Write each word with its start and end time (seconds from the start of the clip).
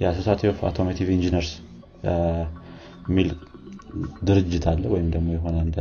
የ 0.00 0.09
Society 0.09 0.42
of 0.50 0.58
Automotive 0.66 1.08
Engineers 1.14 1.50
የሚል 3.08 3.28
ድርጅት 4.28 4.64
አለ 4.70 4.82
ወይም 4.92 5.06
ደግሞ 5.12 5.28
የሆነ 5.36 5.56
እንደ 5.64 5.76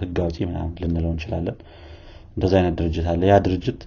ህግ 0.00 0.16
አውጪ 0.24 0.38
ምናምን 0.48 0.72
ልንለው 0.82 1.10
እንችላለን። 1.14 1.56
እንደዚ 2.36 2.52
አይነት 2.58 2.74
ድርጅት 2.80 3.06
አለ። 3.12 3.22
ያ 3.30 3.36
ድርጅት 3.46 3.80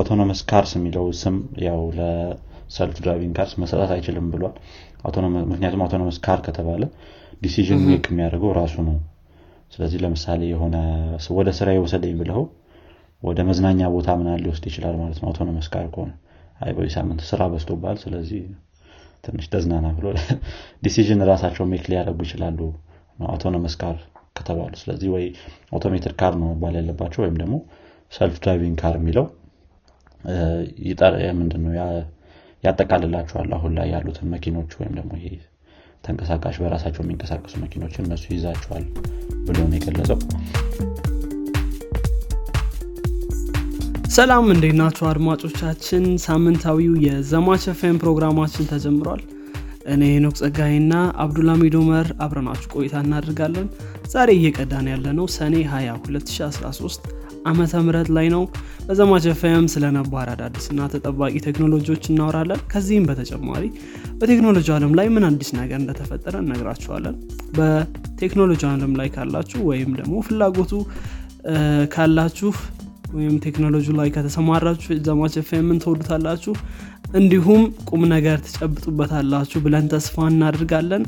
autonomous 0.00 0.40
cars 0.50 0.72
የሚለው 0.78 1.04
ስም 1.20 1.36
ያው 1.66 1.80
ለ 1.98 2.31
self 2.31 2.96
driving 2.98 3.34
cars 3.38 3.52
መሰጠት 3.62 3.92
አይችልም 3.96 4.26
ብሏል። 4.32 4.56
ምክንያቱም 5.46 5.82
autonomous 5.84 6.16
car 6.24 6.40
ከተባለ 6.46 6.82
decision 7.42 7.82
make 7.88 8.06
የሚያደርገው 8.10 8.52
ራሱ 8.58 8.76
ነው። 8.88 8.96
ስለዚህ 9.72 9.98
ለምሳሌ 10.04 10.42
የሆነ 10.50 10.76
ወደ 11.36 11.48
ስራ 11.58 11.68
የወሰደኝ 11.74 12.14
ብለው 12.20 12.40
ወደ 13.22 13.38
መዝናኛ 13.48 13.80
ቦታ 13.94 14.08
ምናምን 14.20 14.40
ሊወስድ 14.44 14.64
ይችላል 14.70 14.96
ማለት 15.00 15.18
ነው። 15.20 15.28
autonomous 15.30 15.68
car 15.72 15.86
ከሆነ። 15.94 16.12
አይ 16.60 16.72
በዚህ 16.76 16.92
ሳምንት 16.96 17.20
ስራ 17.28 17.42
በዝቶብሃል 17.52 17.96
ስለዚህ 18.02 18.42
ትንሽ 19.28 19.46
ተዝናና 19.52 19.86
ብሎ 19.96 20.06
decision 20.84 21.22
ራሳቸው 21.30 21.66
make 21.72 21.84
ሊያደርጉ 21.92 22.20
ይችላሉ 22.26 22.60
autonomous 23.28 23.74
car 23.80 23.96
ከተባሉ። 24.38 24.72
ስለዚህ 24.82 25.08
ወይ 25.14 25.24
automated 25.72 26.14
car 26.20 26.34
ነው 26.40 26.48
መባል 26.52 26.74
ያለባቸው 26.80 27.22
ወይም 27.24 27.36
ደግሞ 27.42 27.54
self 28.12 28.36
driving 28.44 28.76
car 28.82 28.96
የሚለው 29.00 29.26
ምንድነው? 31.38 31.72
ያጠቃልላቸዋል 32.64 33.50
አሁን 33.56 33.72
ላይ 33.78 33.88
ያሉትን 33.94 34.30
መኪኖች 34.32 34.72
ወይም 34.80 34.94
ደግሞ 34.98 35.12
ይሄ 35.18 35.34
ተንቀሳቃሽ 36.04 36.56
በራሳቸው 36.62 37.02
የሚንቀሳቀሱ 37.04 37.54
መኪኖችን 37.64 38.06
እነሱ 38.06 38.26
ይዛቸዋል 38.34 38.86
ብሎ 39.46 39.58
ነው 39.64 39.76
የገለጸው 39.78 40.18
ሰላም 44.08 44.46
እንዴት 44.52 44.74
ናችሁ 44.78 45.04
አድማጮቻችን? 45.08 46.04
ሳምንታዊው 46.24 46.94
የዘማች 47.04 47.64
ኤፍኤም 47.72 47.96
ፕሮግራማችን 48.02 48.68
ተጀምሯል። 48.70 49.22
እኔ 49.92 50.02
ሄኖክ 50.12 50.34
ጸጋይና 50.40 50.94
አብዱልሚድ 51.22 51.74
ኡመር 51.80 52.06
አብረናችሁ 52.24 52.68
ቆይታ 52.74 52.94
እናደርጋለን። 53.04 53.66
ዛሬ 54.12 54.28
እየቀዳን 54.38 54.86
ያለ 54.92 55.06
ነው 55.18 55.26
ሰኔ 55.36 55.54
20 55.70 55.98
2013 56.08 57.06
ዓመተ 57.48 57.82
ምህረት 57.84 58.08
ላይ 58.16 58.26
ነው። 58.34 58.42
በዘማች 58.86 59.26
ኤፍኤም 59.32 59.66
ስለ 59.74 59.84
ነባር 59.96 60.28
አዳዲስና 60.32 60.88
ተጠባቂ 60.94 61.34
ቴክኖሎጂዎች 61.46 62.04
እናወራለን። 62.12 62.62
ከዚህም 62.72 63.06
በተጨማሪ 63.10 63.64
በቴክኖሎጂ 64.20 64.68
ዓለም 64.76 64.94
ላይ 64.98 65.08
ምን 65.16 65.26
አዲስ 65.30 65.50
ነገር 65.58 65.78
እንደተፈጠረ 65.82 66.34
እነግራችኋለን። 66.44 67.16
በቴክኖሎጂ 67.58 68.62
ዓለም 68.70 68.94
ላይ 69.00 69.10
ካላችሁ 69.16 69.60
ወይም 69.70 69.92
ደግሞ 70.00 70.16
ፍላጎቱ 70.28 70.72
ካላችሁ 71.92 72.50
ወይም 73.08 73.34
ቴክኖሎጂ 73.44 73.86
ላይ 73.98 74.08
ከተሰማራችሁ 74.14 74.96
ዘማች 75.06 75.34
ኤፍኤምን 75.40 75.78
ትወዱታላችሁ 75.84 76.52
እንዲሁም 77.18 77.62
ቁም 77.88 78.02
ነገር 78.12 78.38
ትጨብጡበታላችሁ 78.46 79.58
ብለን 79.64 79.86
ተስፋ 79.92 80.26
እናደርጋለን። 80.30 81.04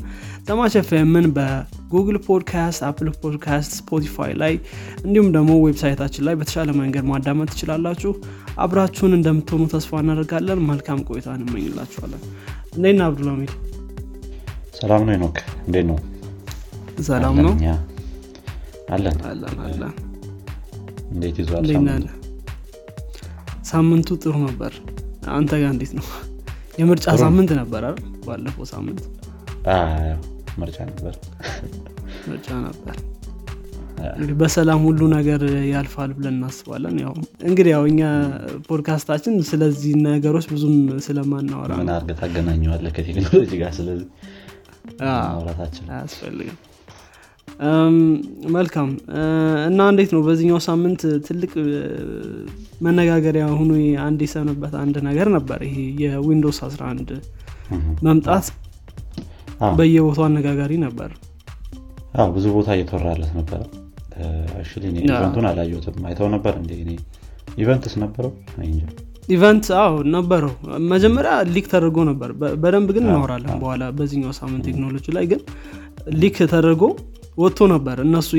ዘማች 0.47 0.75
ኤፍኤምን 0.81 1.25
በ 1.35 1.55
Google 1.55 2.17
Podcast 2.27 2.81
Apple 2.87 3.09
Podcast 3.19 3.71
Spotify 3.79 4.33
ላይ 4.41 4.53
እንዲሁም 5.05 5.29
ደግሞ 5.35 5.51
website 5.65 5.95
ኣችን 5.95 6.25
ላይ 6.27 6.37
በተሻለ 6.39 6.69
መንገድ 6.81 7.05
ማዳመጥ 7.11 7.49
ትችላላችሁ። 7.53 8.13
አብራችሁን 8.59 9.15
እንደምትሆኑ 9.19 9.65
ተስፋ 9.75 10.01
እናደርጋለን። 10.03 10.65
መልካም 10.71 11.01
ቆይታ 11.09 11.29
እንመኝላችኋለን። 11.37 12.23
እንዴት 12.75 12.97
ነህ 12.99 13.09
አብዱልሚድ 13.09 13.53
ሰላም 14.79 15.03
ነው 15.09 15.17
ኖክ 15.23 15.37
እንዴት 15.65 15.85
ነው? 15.89 15.97
ሰላም 17.05 17.35
ነው። 17.45 17.53
አለን። 18.89 19.19
አለን 19.29 19.59
አለን 19.65 20.10
እንዴት 21.11 21.37
ይዟል 21.41 21.65
ሳምንቱ? 23.71 24.09
ጥሩ 24.23 24.35
ነበር። 24.47 24.73
አንተ 25.31 25.51
ጋር 25.61 25.69
እንዴት 25.75 25.91
ነው? 25.97 26.05
የምርጫ 26.81 27.05
ሳምንት 27.21 27.49
ነበር 27.59 27.81
አይደል? 27.87 27.97
ባለፈው 28.25 28.65
ሳምንት። 28.71 29.01
ምርጫ 30.61 30.77
ነበር። 30.89 31.13
ምርጫ 32.29 32.47
ነበር። 32.65 32.95
እንግዲህ 34.11 34.35
በሰላም 34.39 34.79
ሁሉ 34.85 35.01
ነገር 35.13 35.41
ያልፋል 35.71 36.11
ብለን 36.17 36.35
እናስባለን። 36.37 36.95
ያው 37.03 37.13
እንግዲህ 37.47 37.71
ያው 37.75 37.83
እኛ 37.91 38.01
ፖድካስታችን 38.67 39.33
ስለዚህ 39.49 39.93
ነገሮች 40.07 40.45
ብዙም 40.53 40.75
ስለማናወራ 41.07 41.71
ምን 41.81 41.91
አርገ 41.97 42.11
ታገናኘዋለ 42.21 42.85
ከቴክኖሎጂ 42.97 43.51
ጋር? 43.61 43.71
ስለዚህ 43.79 44.07
ማውራታችን 45.27 45.85
አያስፈልግም 45.95 46.57
መልካም። 48.55 48.89
እና 49.67 49.79
እንዴት 49.91 50.11
ነው 50.15 50.21
በዚህኛው 50.27 50.59
ሳምንት 50.67 51.01
ትልቅ 51.27 51.51
መነጋገሪያ 52.85 53.45
ሆኖ 53.51 53.71
አንድ 54.05 54.21
የሰነበት 54.25 54.73
አንድ 54.83 54.95
ነገር 55.09 55.29
ነበር። 55.35 55.59
ይሄ 55.67 55.75
የ 56.03 56.15
Windows 56.15 56.59
11 56.67 57.11
መምጣት 58.07 58.47
በየቦታው 59.77 60.25
አነጋጋሪ 60.29 60.73
ነበር። 60.85 61.11
ብዙ 62.35 62.45
ቦታ 62.55 62.69
እየተወራለት 62.77 63.31
ነበረ 63.39 63.61
event 65.03 65.26
ኡን 65.26 65.45
አላየትም 65.49 66.05
አይተው 66.09 66.27
ነበር 66.33 66.53
እንደ 66.61 66.71
events 67.57 67.93
ነበረው? 68.03 68.31
event 69.27 69.65
አዎ 69.81 69.93
ነበረው። 70.13 70.53
መጀመሪያ 70.91 71.31
leak 71.53 71.65
ተደርጎ 71.73 71.97
ነበር። 72.09 72.29
በደንብ 72.63 72.89
ግን 72.95 73.03
እናወራለን 73.05 73.55
በኋላ 73.61 73.83
በዚህኛው 73.97 74.33
ሳምንት 74.39 74.63
ቴክኖሎጂ 74.69 75.05
ላይ 75.17 75.25
ግን 75.31 75.41
leak 76.21 76.37
ተደርጎ 76.53 76.83
ወጥቶ 77.41 77.67
ነበር 77.73 77.97
እነሱ 78.05 78.29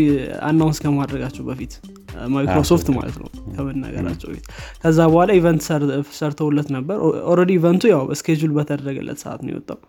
announce 0.48 0.78
ከማድረጋቸው 0.84 1.44
በፊት 1.48 1.72
ማይክሮሶፍት 2.32 2.88
ማለት 2.96 3.16
ነው 3.20 3.28
ከመናገራቸው 3.54 4.28
በፊት። 4.30 4.46
ከዛ 4.82 4.98
በኋላ 5.12 5.30
event 5.38 5.62
ሰርተውለት 6.18 6.68
ነበር። 6.76 6.96
already 7.32 7.53
event 7.58 7.76
ኡ 7.76 7.82
ያው 7.92 8.02
schedule 8.20 8.53
በተደረገለት 8.58 9.20
ሰዓት 9.24 9.41
ነው 9.46 9.52
የወጣው። 9.54 9.80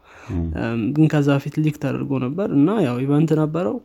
ግን 0.95 1.05
ከዛ 1.13 1.29
በፊት 1.37 1.55
leak 1.63 1.77
ተደርጎ 1.83 2.11
ነበር 2.25 2.49
እና 2.57 2.77
ያው 2.87 2.97
event 3.05 3.31
ነበረው። 3.41 3.77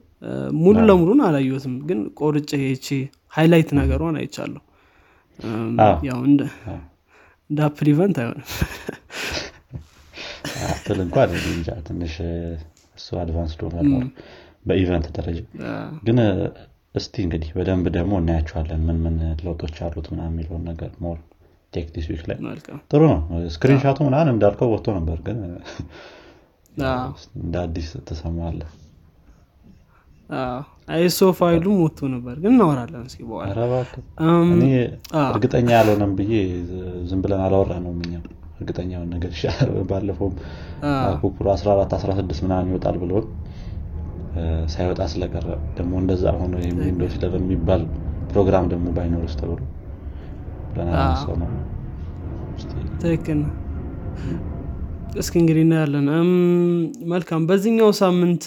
ሙሉ 0.58 0.76
ለሙሉን 0.88 1.20
አላየትም 1.26 1.74
ግን 1.88 1.98
ቆርጭ 2.20 2.50
ቺ 2.84 2.96
highlight 3.34 3.68
ነገሯን 3.78 4.16
አይቻለሁ። 4.20 4.62
ያው 6.08 6.18
እንደ 6.28 6.42
Apple 7.64 7.88
event 7.92 8.16
አይሆንም። 8.22 8.48
Apple 10.68 10.98
እንኳን 11.04 11.30
ትንሽ 11.88 12.14
እሱ 12.98 13.08
advanced 13.22 13.52
ሆኗል 13.60 13.88
በ 14.68 14.79
event 14.79 15.06
ደረጃ። 15.16 15.38
ግን 16.06 16.18
እስቲ 16.94 17.14
እንግዲህ 17.24 17.50
በደንብ 17.56 17.86
ደግሞ 17.96 18.12
እናያቸዋለን 18.22 18.80
ምን 18.86 18.98
ምን 19.04 19.16
ለውጦች 19.42 19.76
አሉት 19.86 20.06
ምና 20.12 20.20
የሚለውን 20.28 20.62
ነገር 20.70 20.90
more 21.04 21.18
tech 21.72 21.88
this 21.94 22.06
week 22.12 22.22
ላይ 22.28 22.38
ጥሩ 22.90 23.00
ነው። 23.12 23.20
screenshot 23.54 23.91
ኡ 23.91 23.98
ምናን 24.06 24.30
እንዳልከው 24.32 24.70
ወጥቶ 24.74 24.94
ነበር 24.98 25.18
ግን 25.26 25.38
እንደ 27.38 27.54
አዲስ 27.62 27.88
ተሰማለ 28.08 28.60
አይሶ 30.94 31.20
ፋይሉም 31.38 31.76
ወጥቶ 31.82 32.00
ነበር 32.14 32.34
ግን 32.42 32.52
እናወራለን 32.52 33.04
እስኪ 33.08 33.20
እርግጠኛ 35.28 35.68
ያልሆነም 35.76 36.12
ብዬ 36.18 36.32
ዝም 37.10 37.20
ብለን 37.24 37.42
አላወራ 37.46 37.72
ነው 37.84 37.92
እኛም 37.98 38.24
እርግጠኛውን 38.58 39.10
ነገር 39.14 39.30
ይሻላል። 39.36 39.70
ባለፈውም 39.90 40.34
ኩኩሩ 41.22 41.46
14 41.54 41.94
16 41.98 42.42
ምናምን 42.46 42.70
ይወጣል 42.72 42.96
ብለውን 43.02 43.26
ሳይወጣ 44.72 45.00
ስለቀረ 45.12 45.46
ደግሞ 45.78 45.92
እንደዛ 46.02 46.34
ሆነ 46.40 46.52
ዊንዶስ 46.82 47.14
ኢለቨን 47.18 47.44
የሚባል 47.46 47.82
ፕሮግራም 48.32 48.66
ደግሞ 48.72 48.86
ባይኖርስ 48.96 49.34
ተብሎ 49.40 49.60
ብለናሰው 50.70 51.34
ነው 51.42 51.50
ትክክል 53.02 53.40
እስኪ 55.18 55.34
እንግዲህ 55.40 55.62
እናያለን። 55.66 56.06
መልካም። 57.12 57.42
በዚህኛው 57.48 57.90
ሳምንት 58.00 58.44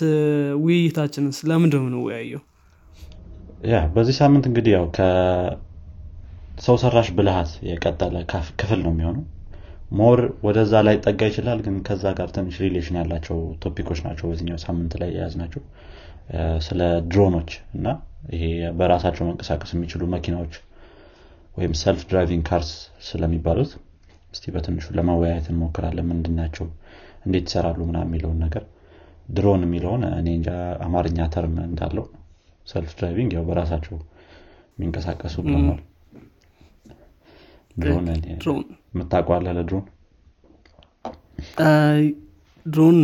ውይይታችንስ 0.63 1.37
ለምንድ 1.49 1.73
የምንወያየው? 1.77 2.41
yeah 3.71 3.79
በዚህ 3.95 4.15
ሳምንት 4.19 4.45
እንግዲህ 4.49 4.71
ያው 4.75 4.85
ከሰው 4.97 6.77
ሰራሽ 6.83 7.09
ብልሃት 7.17 7.51
የቀጠለ 7.69 8.15
ክፍል 8.61 8.79
ነው 8.85 8.91
የሚሆነው 8.93 9.23
more 9.91 10.19
ወደዛ 10.45 10.73
ላይ 10.87 10.95
ጠጋ 11.05 11.21
ይችላል 11.29 11.59
ግን 11.65 11.75
ከዛ 11.87 12.03
ጋር 12.19 12.29
ትንሽ 12.35 12.57
relation 12.65 12.97
ያላቸው 12.99 13.39
topic 13.63 13.83
ኦች 13.83 13.99
ናቸው 14.05 14.25
በዚኛው 14.31 14.59
ሳምንት 14.63 14.93
ላይ 15.01 15.09
የያዝ 15.15 15.33
ናቸው 15.41 15.61
ስለ 16.67 16.81
ድሮኖች 17.11 17.49
እና 17.75 17.87
ይሄ 18.33 18.43
በራሳቸው 18.79 19.23
መንቀሳቀስ 19.29 19.71
የሚችሉ 19.75 20.01
መኪናዎች 20.13 20.53
ወይም 21.57 21.73
self 21.81 22.01
driving 22.09 22.43
cars 22.49 22.69
ስለሚባሉት 23.07 23.71
እስቲ 24.33 24.53
በትንሹ 24.55 24.85
ለመወያየት 24.97 25.47
እንሞክራለን። 25.51 26.05
ምንድን 26.11 26.35
ናቸው? 26.39 26.65
እንዴት 27.25 27.45
ይሰራሉ? 27.49 27.79
ምና 27.89 27.97
የሚለውን 28.05 28.39
ነገር። 28.45 28.63
ድሮን 29.29 29.63
የሚለውን 29.65 30.03
እኔ 30.11 30.27
እንጃ 30.37 30.49
አማርኛ 30.85 31.27
term 31.33 31.55
እንዳለው። 31.65 32.05
self 32.67 32.91
driving 32.99 33.31
ያው 33.37 33.43
በራሳቸው 33.49 33.95
የሚንቀሳቀሱ 34.77 35.35
ብለናል 35.45 35.79
ድሮን 37.77 38.05
ለድሮን 39.47 39.85
ድሮን? 42.65 42.97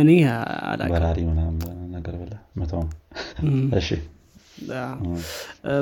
እኔ 0.00 0.10
በራሪ 0.92 1.18
ምናምን 1.30 1.58
ነገር 1.96 2.14
ብለ 2.20 2.32
መተው 2.60 2.82
እሺ። 3.80 3.88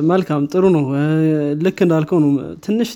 መልካም 0.08 0.42
ጥሩ 0.52 0.64
ነው። 0.76 0.84
ልክ 1.64 1.78
እንዳልከው 1.84 2.18
ነው። 2.24 2.30
ትንሽ 2.64 2.90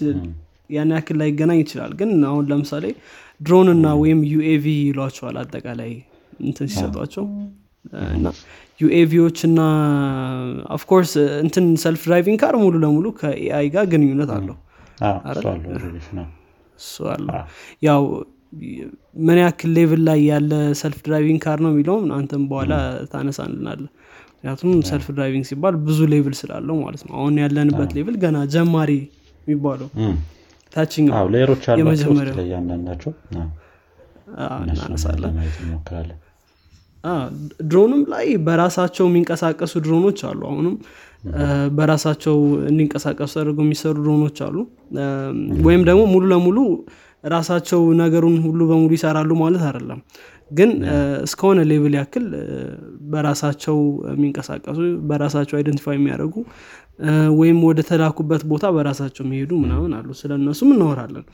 ያን 0.70 0.92
ያክል 0.94 1.16
ላይ 1.20 1.28
ይገናኝ 1.30 1.60
ይችላል። 1.62 1.92
ግን 2.00 2.10
አሁን 2.26 2.44
ለምሳሌ 2.50 2.84
ድሮን 3.40 3.68
እና 3.74 3.86
ወይም 4.00 4.20
UAV 4.32 4.66
ይሏቸዋል 4.82 5.36
አጠቃላይ 5.42 5.92
እንትን 6.40 6.68
ሲሰጧቸው 6.72 7.24
እና 8.14 8.26
UAV 8.80 9.05
ዎች 9.05 9.38
እና 9.48 9.60
of 10.76 10.85
course 10.85 11.12
እንትን 11.44 11.66
self 11.82 12.02
driving 12.06 12.38
car 12.42 12.54
ሙሉ 12.62 12.74
ለሙሉ 12.84 13.06
ከ 13.18 13.42
AI 13.42 13.66
ጋር 13.74 13.84
ግንኙነት 13.92 14.30
አለው። 14.36 14.56
እሱ 16.78 16.94
አለው 17.14 17.34
ያው 17.82 18.02
ምን 19.26 19.38
ያክል 19.42 19.70
level 19.76 20.00
ላይ 20.06 20.20
ያለ 20.30 20.52
self 20.80 20.98
driving 21.06 21.40
car 21.44 21.58
ነው 21.64 21.70
የሚለውም 21.72 22.06
አንተም 22.16 22.44
በኋላ 22.50 22.72
ታነሳልናለ 23.12 23.82
ምክንያቱም 24.34 24.70
self 24.90 25.06
driving 25.16 25.44
ሲባል 25.50 25.74
ብዙ 25.86 25.98
level 26.12 26.34
ስላለው 26.40 26.76
ማለት 26.84 27.02
ነው። 27.06 27.14
አሁን 27.18 27.34
ያለንበት 27.42 27.90
level 27.98 28.16
ገና 28.22 28.38
ጀማሪ 28.54 28.92
የሚባለው 29.46 29.88
ታችኛው 30.72 31.28
layer 31.36 31.51
ኦች 31.51 31.62
የመጀመሪያው 31.80 32.24
አሏቸው 32.26 32.44
እያንዳንዳቸው። 32.46 33.12
እናነሳለን 34.64 35.36
ድሮንም 37.70 38.02
ላይ 38.12 38.26
በራሳቸው 38.46 39.04
የሚንቀሳቀሱ 39.08 39.72
ድሮኖች 39.84 40.20
አሉ። 40.28 40.40
አሁንም 40.50 40.74
በራሳቸው 41.78 42.36
እንዲንቀሳቀሱ 42.68 43.32
ተደርገው 43.36 43.64
የሚሰሩ 43.66 43.94
ድሮኖች 44.00 44.38
አሉ። 44.46 44.56
ወይም 45.66 45.82
ደግሞ 45.88 46.02
ሙሉ 46.12 46.24
ለሙሉ 46.32 46.58
ራሳቸው 47.24 47.80
ነገሩን 48.00 48.36
ሁሉ 48.44 48.60
በሙሉ 48.70 48.92
ይሰራሉ 48.98 49.30
ማለት 49.40 49.62
አይደለም። 49.68 49.98
ግን 50.50 50.70
እስከሆነ 51.24 51.60
level 51.70 51.94
ያክል 51.98 52.24
በራሳቸው 53.10 53.76
የሚንቀሳቀሱ 54.12 54.78
በራሳቸው 55.10 55.56
identify 55.58 55.96
የሚያደርጉ 55.98 56.34
ወይም 57.38 57.58
ወደ 57.68 57.80
ተላኩበት 57.90 58.42
ቦታ 58.50 58.66
በራሳቸው 58.76 59.22
የሚሄዱ 59.26 59.52
ምናምን 59.62 59.92
አሉ። 59.98 60.08
ስለ 60.20 60.32
እነሱም 60.40 60.72
እናወራለን 60.74 61.26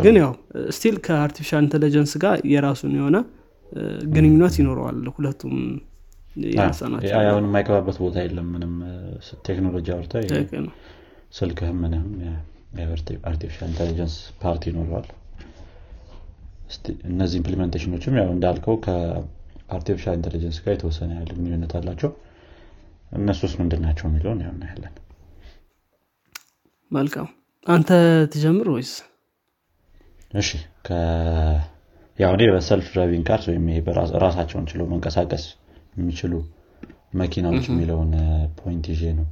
ግን 0.00 0.16
ያው 0.22 0.32
still 0.76 0.96
ከ 1.04 1.14
artificial 1.14 1.62
intelligence 1.66 2.14
ጋር 2.24 2.38
የራሱን 2.54 2.94
የሆነ 2.98 3.18
ግንኙነት 4.14 4.54
ይኖረዋል 4.60 5.00
ሁለቱም 5.14 5.56
ያነሳናቸው 6.54 7.16
አሁን 7.22 7.46
የማይገባበት 7.46 7.96
ቦታ 8.02 8.16
የለም 8.24 8.48
ምንም 8.54 8.74
ቴክኖሎጂ 9.48 9.86
አውርተ 9.94 10.14
ስልክህም 11.38 11.78
ምንም 11.84 12.06
artificial 13.30 13.68
intelligence 13.70 14.14
part 14.42 14.62
ይኖረዋል። 14.70 15.08
እነዚህ 17.10 17.36
implementation 17.40 17.93
ኦችም 17.93 18.16
ያው 18.20 18.28
እንዳልከው 18.34 18.76
ከ 18.84 19.06
artificial 19.06 20.16
intelligence 20.18 20.58
ጋር 20.64 20.72
የተወሰነ 20.74 21.10
ያህል 21.16 21.30
ግንኙነት 21.36 21.72
አላቸው። 21.78 22.10
እነሱስ 23.18 23.52
ምንድን 23.60 23.82
ናቸው 23.86 24.06
የሚለውን 24.08 24.42
ያው 24.44 24.52
እናያለን። 24.54 24.94
መልካም። 26.90 27.28
አንተ 27.66 27.90
ትጀምር 28.32 28.68
ወይስ? 28.74 28.92
እሺ 30.34 30.50
ያው 32.20 32.32
እኔ 32.36 32.42
በ 32.54 32.65
self 32.65 32.86
driving 32.94 33.24
cars 33.28 33.44
ወይም 33.50 33.66
ራሳቸውን 34.24 34.64
ችለው 34.70 34.86
መንቀሳቀስ 34.92 35.44
የሚችሉ 35.94 36.32
መኪናዎች 37.20 37.64
የሚለውን 37.70 38.10
point 38.58 38.86
ይዤ 38.92 39.04
ነው 39.18 39.26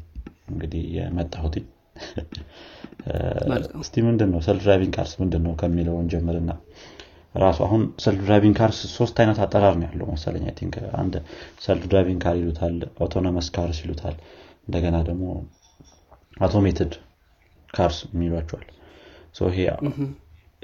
እንግዲህ 0.51 0.83
የመጣሁት። 0.97 1.57
እስቲ 3.81 3.95
ምንድን 4.07 4.31
ነው 4.33 4.41
self 4.47 4.63
driving 4.65 4.93
cars 4.97 5.13
ምንድን 5.21 5.43
ነው 5.47 5.53
ከሚለውን 5.61 6.07
ጀምርና 6.13 6.51
ራሱ 7.35 7.59
አሁን 7.67 7.83
self 8.05 8.21
driving 8.25 8.57
cars 8.61 8.79
ሶስት 8.95 9.17
አይነት 9.23 9.39
አጠራር 9.45 9.75
ነው 9.81 9.87
ያለው 9.89 10.07
መሰለኝ። 10.13 10.45
think 10.59 10.77
አንድ 11.01 11.15
self 11.67 11.85
driving 11.91 12.21
car 12.25 12.37
ይሉታል 12.41 12.77
autonomous 13.01 13.49
cars 13.57 13.81
ይሉታል 13.85 14.17
እንደገና 14.67 14.97
ደግሞ 15.09 15.27
automated 16.41 16.95
cars 17.69 17.99
የሚሏቸዋል 18.13 18.67
ይሄ 19.51 19.59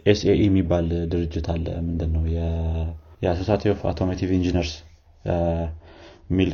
SAE 0.06 0.40
የሚባል 0.44 0.86
ድርጅት 1.12 1.46
አለ። 1.52 1.66
ምንድን 1.86 2.10
ነው 2.16 2.24
የ 3.24 3.35
Society 3.35 3.72
of 3.72 3.82
Automotive 3.90 4.30
Engineers 4.38 4.72
የሚል 6.30 6.50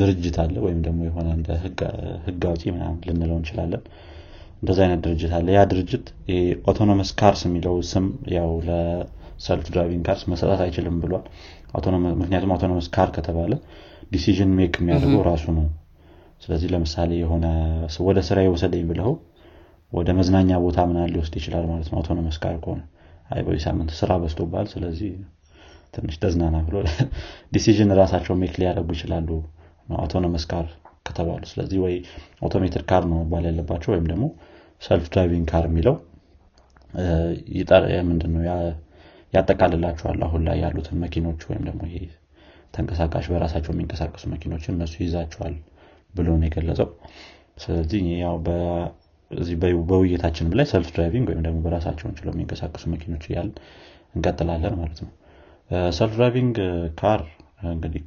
ድርጅት 0.00 0.36
አለ። 0.42 0.54
ወይም 0.64 0.80
ደግሞ 0.86 1.00
የሆነ 1.08 1.28
እንደ 1.36 1.48
ህግ 2.26 2.42
አውጪ 2.48 2.62
ምናምን 2.74 2.98
ልንለው 3.08 3.36
እንችላለን። 3.40 3.82
እንደዚ 4.60 4.78
አይነት 4.84 5.00
ድርጅት 5.06 5.32
አለ። 5.38 5.46
ያ 5.56 5.62
ድርጅት 5.72 6.04
autonomous 6.70 7.10
cars 7.18 7.40
የሚለው 7.46 7.74
ስም 7.90 8.04
ያው 8.34 8.50
ለ 8.68 9.01
self 9.01 9.66
driving 9.68 10.04
cars 10.08 10.22
መሰጠት 10.32 10.60
አይችልም 10.64 10.96
ብሏል። 11.02 11.24
ምክንያቱም 12.20 12.52
autonomous 12.54 12.86
car 12.94 13.08
ከተባለ 13.16 13.52
decision 14.12 14.50
make 14.58 14.74
የሚያደርገው 14.80 15.22
ራሱ 15.28 15.44
ነው። 15.56 15.66
ስለዚህ 16.42 16.68
ለምሳሌ 16.72 17.10
የሆነ 17.20 17.46
ወደ 18.06 18.18
ስራ 18.28 18.38
የወሰደኝ 18.44 18.84
ብለው 18.90 19.10
ወደ 19.94 20.10
መዝናኛ 20.18 20.50
ቦታ 20.64 20.78
ምናል 20.88 21.10
ሊወስድ 21.14 21.34
ይችላል 21.40 21.64
ማለት 21.70 21.88
ነው። 21.90 21.96
autonomous 22.00 22.36
car 22.42 22.56
ከሆነ 22.64 22.80
አይ 23.30 23.42
በዚህ 23.46 23.62
ሳምንት 23.66 23.90
ስራ 23.98 24.12
በስቶባል 24.22 24.66
ስለዚህ 24.72 25.12
ትንሽ 25.94 26.16
ተዝናና 26.22 26.56
ብሎ 26.66 26.76
decision 27.54 27.90
ራሳቸው 28.00 28.34
make 28.40 28.54
ሊያደርጉ 28.60 28.90
ይችላሉ 28.96 29.28
autonomous 29.98 30.44
car 30.50 30.66
ከተባሉ። 31.06 31.42
ስለዚህ 31.50 31.78
ወይ 31.84 31.94
automated 32.42 32.84
car 32.90 33.04
ነው 33.10 33.16
መባል 33.22 33.46
ያለባቸው 33.48 33.90
ወይም 33.94 34.06
ደግሞ 34.12 34.26
self 34.82 35.06
driving 35.12 35.46
car 35.52 35.66
የሚለው 35.70 35.96
ምንድን 38.08 38.32
ነው 38.34 38.42
ያጠቃልላቸዋል 39.32 40.18
አሁን 40.26 40.42
ላይ 40.46 40.56
ያሉትን 40.64 40.98
መኪኖች 41.04 41.40
ወይም 41.48 41.62
ደግሞ 41.68 41.82
ይሄ 41.88 41.96
ተንቀሳቃሽ 42.74 43.26
በራሳቸው 43.32 43.72
የሚንቀሳቀሱ 43.74 44.24
መኪኖችን 44.32 44.74
እነሱ 44.76 44.94
ይዛቸዋል 45.04 45.54
ብሎ 46.14 46.28
ነው 46.34 46.46
የገለጸው። 46.48 46.88
ስለዚህ 47.62 48.02
ያው 48.22 48.36
እዚህ 49.34 49.56
በውይይታችንም 49.90 50.54
ላይ 50.58 50.66
self 50.72 50.88
driving 50.94 51.26
ወይም 51.30 51.42
ደግሞ 51.46 51.58
በራሳቸውን 51.64 52.14
ችለው 52.18 52.32
የሚንቀሳቀሱ 52.34 52.84
መኪኖች 52.94 53.24
እያል 53.30 53.48
እንቀጥላለን 54.14 54.74
ማለት 54.80 55.00
ነው። 55.04 55.10
self 55.96 56.12
driving 56.16 56.56
car 56.98 57.22
እንግዲህ 57.72 58.02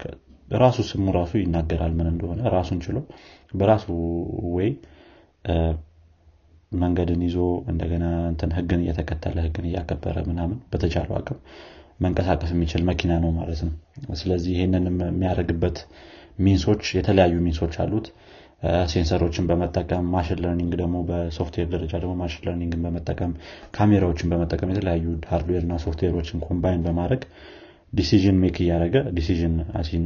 ራሱ 0.55 0.77
ስሙ 0.89 1.05
ራሱ 1.17 1.31
ይናገራል 1.41 1.93
ምን 1.97 2.07
እንደሆነ 2.11 2.41
ራሱን 2.53 2.79
ችሎ 2.85 2.97
በራሱ 3.53 3.85
ወይ 4.55 4.69
መንገድን 6.75 7.21
ይዞ 7.25 7.37
እንደገና 7.71 8.05
እንትን 8.31 8.51
ህግን 8.57 8.79
እየተከተለ 8.83 9.37
ህግን 9.45 9.65
እያከበረ 9.69 10.15
ምናምን 10.29 10.57
በተቻለው 10.71 11.15
አቅም 11.19 11.37
መንቀሳቀስ 11.99 12.49
የሚችል 12.53 12.81
መኪና 12.89 13.13
ነው 13.23 13.31
ማለት 13.37 13.61
ነው። 13.67 13.73
ስለዚህ 14.19 14.51
ይህንን 14.55 14.83
የሚያደርግበት 15.03 15.77
means 16.39 16.64
ኦች 16.64 16.83
የተለያዩ 16.97 17.35
means 17.45 17.62
ኦች 17.62 17.75
አሉት 17.83 18.07
sensor 18.91 19.19
ኦችን 19.19 19.47
በመጠቀም 19.49 20.05
machine 20.13 20.39
learning 20.43 20.71
ደግሞ 20.81 20.97
በሶፍትዌር 21.09 21.67
ደረጃ 21.73 21.93
ደግሞ 22.01 22.13
machine 22.21 22.43
learning 22.47 22.75
ን 22.75 22.81
በመጠቀም 22.85 23.33
ካሜራዎችን 23.75 24.29
በመጠቀም 24.31 24.71
የተለያዩ 24.73 25.03
hardware 25.31 25.63
እና 25.65 25.75
software 25.83 26.16
ኦችን 26.16 26.41
combine 26.47 26.81
በማድረግ 26.87 27.21
decision 27.93 28.39
make 28.43 28.57
እያደረገ 28.63 28.97
decision 29.17 29.53
አሲን 29.79 30.05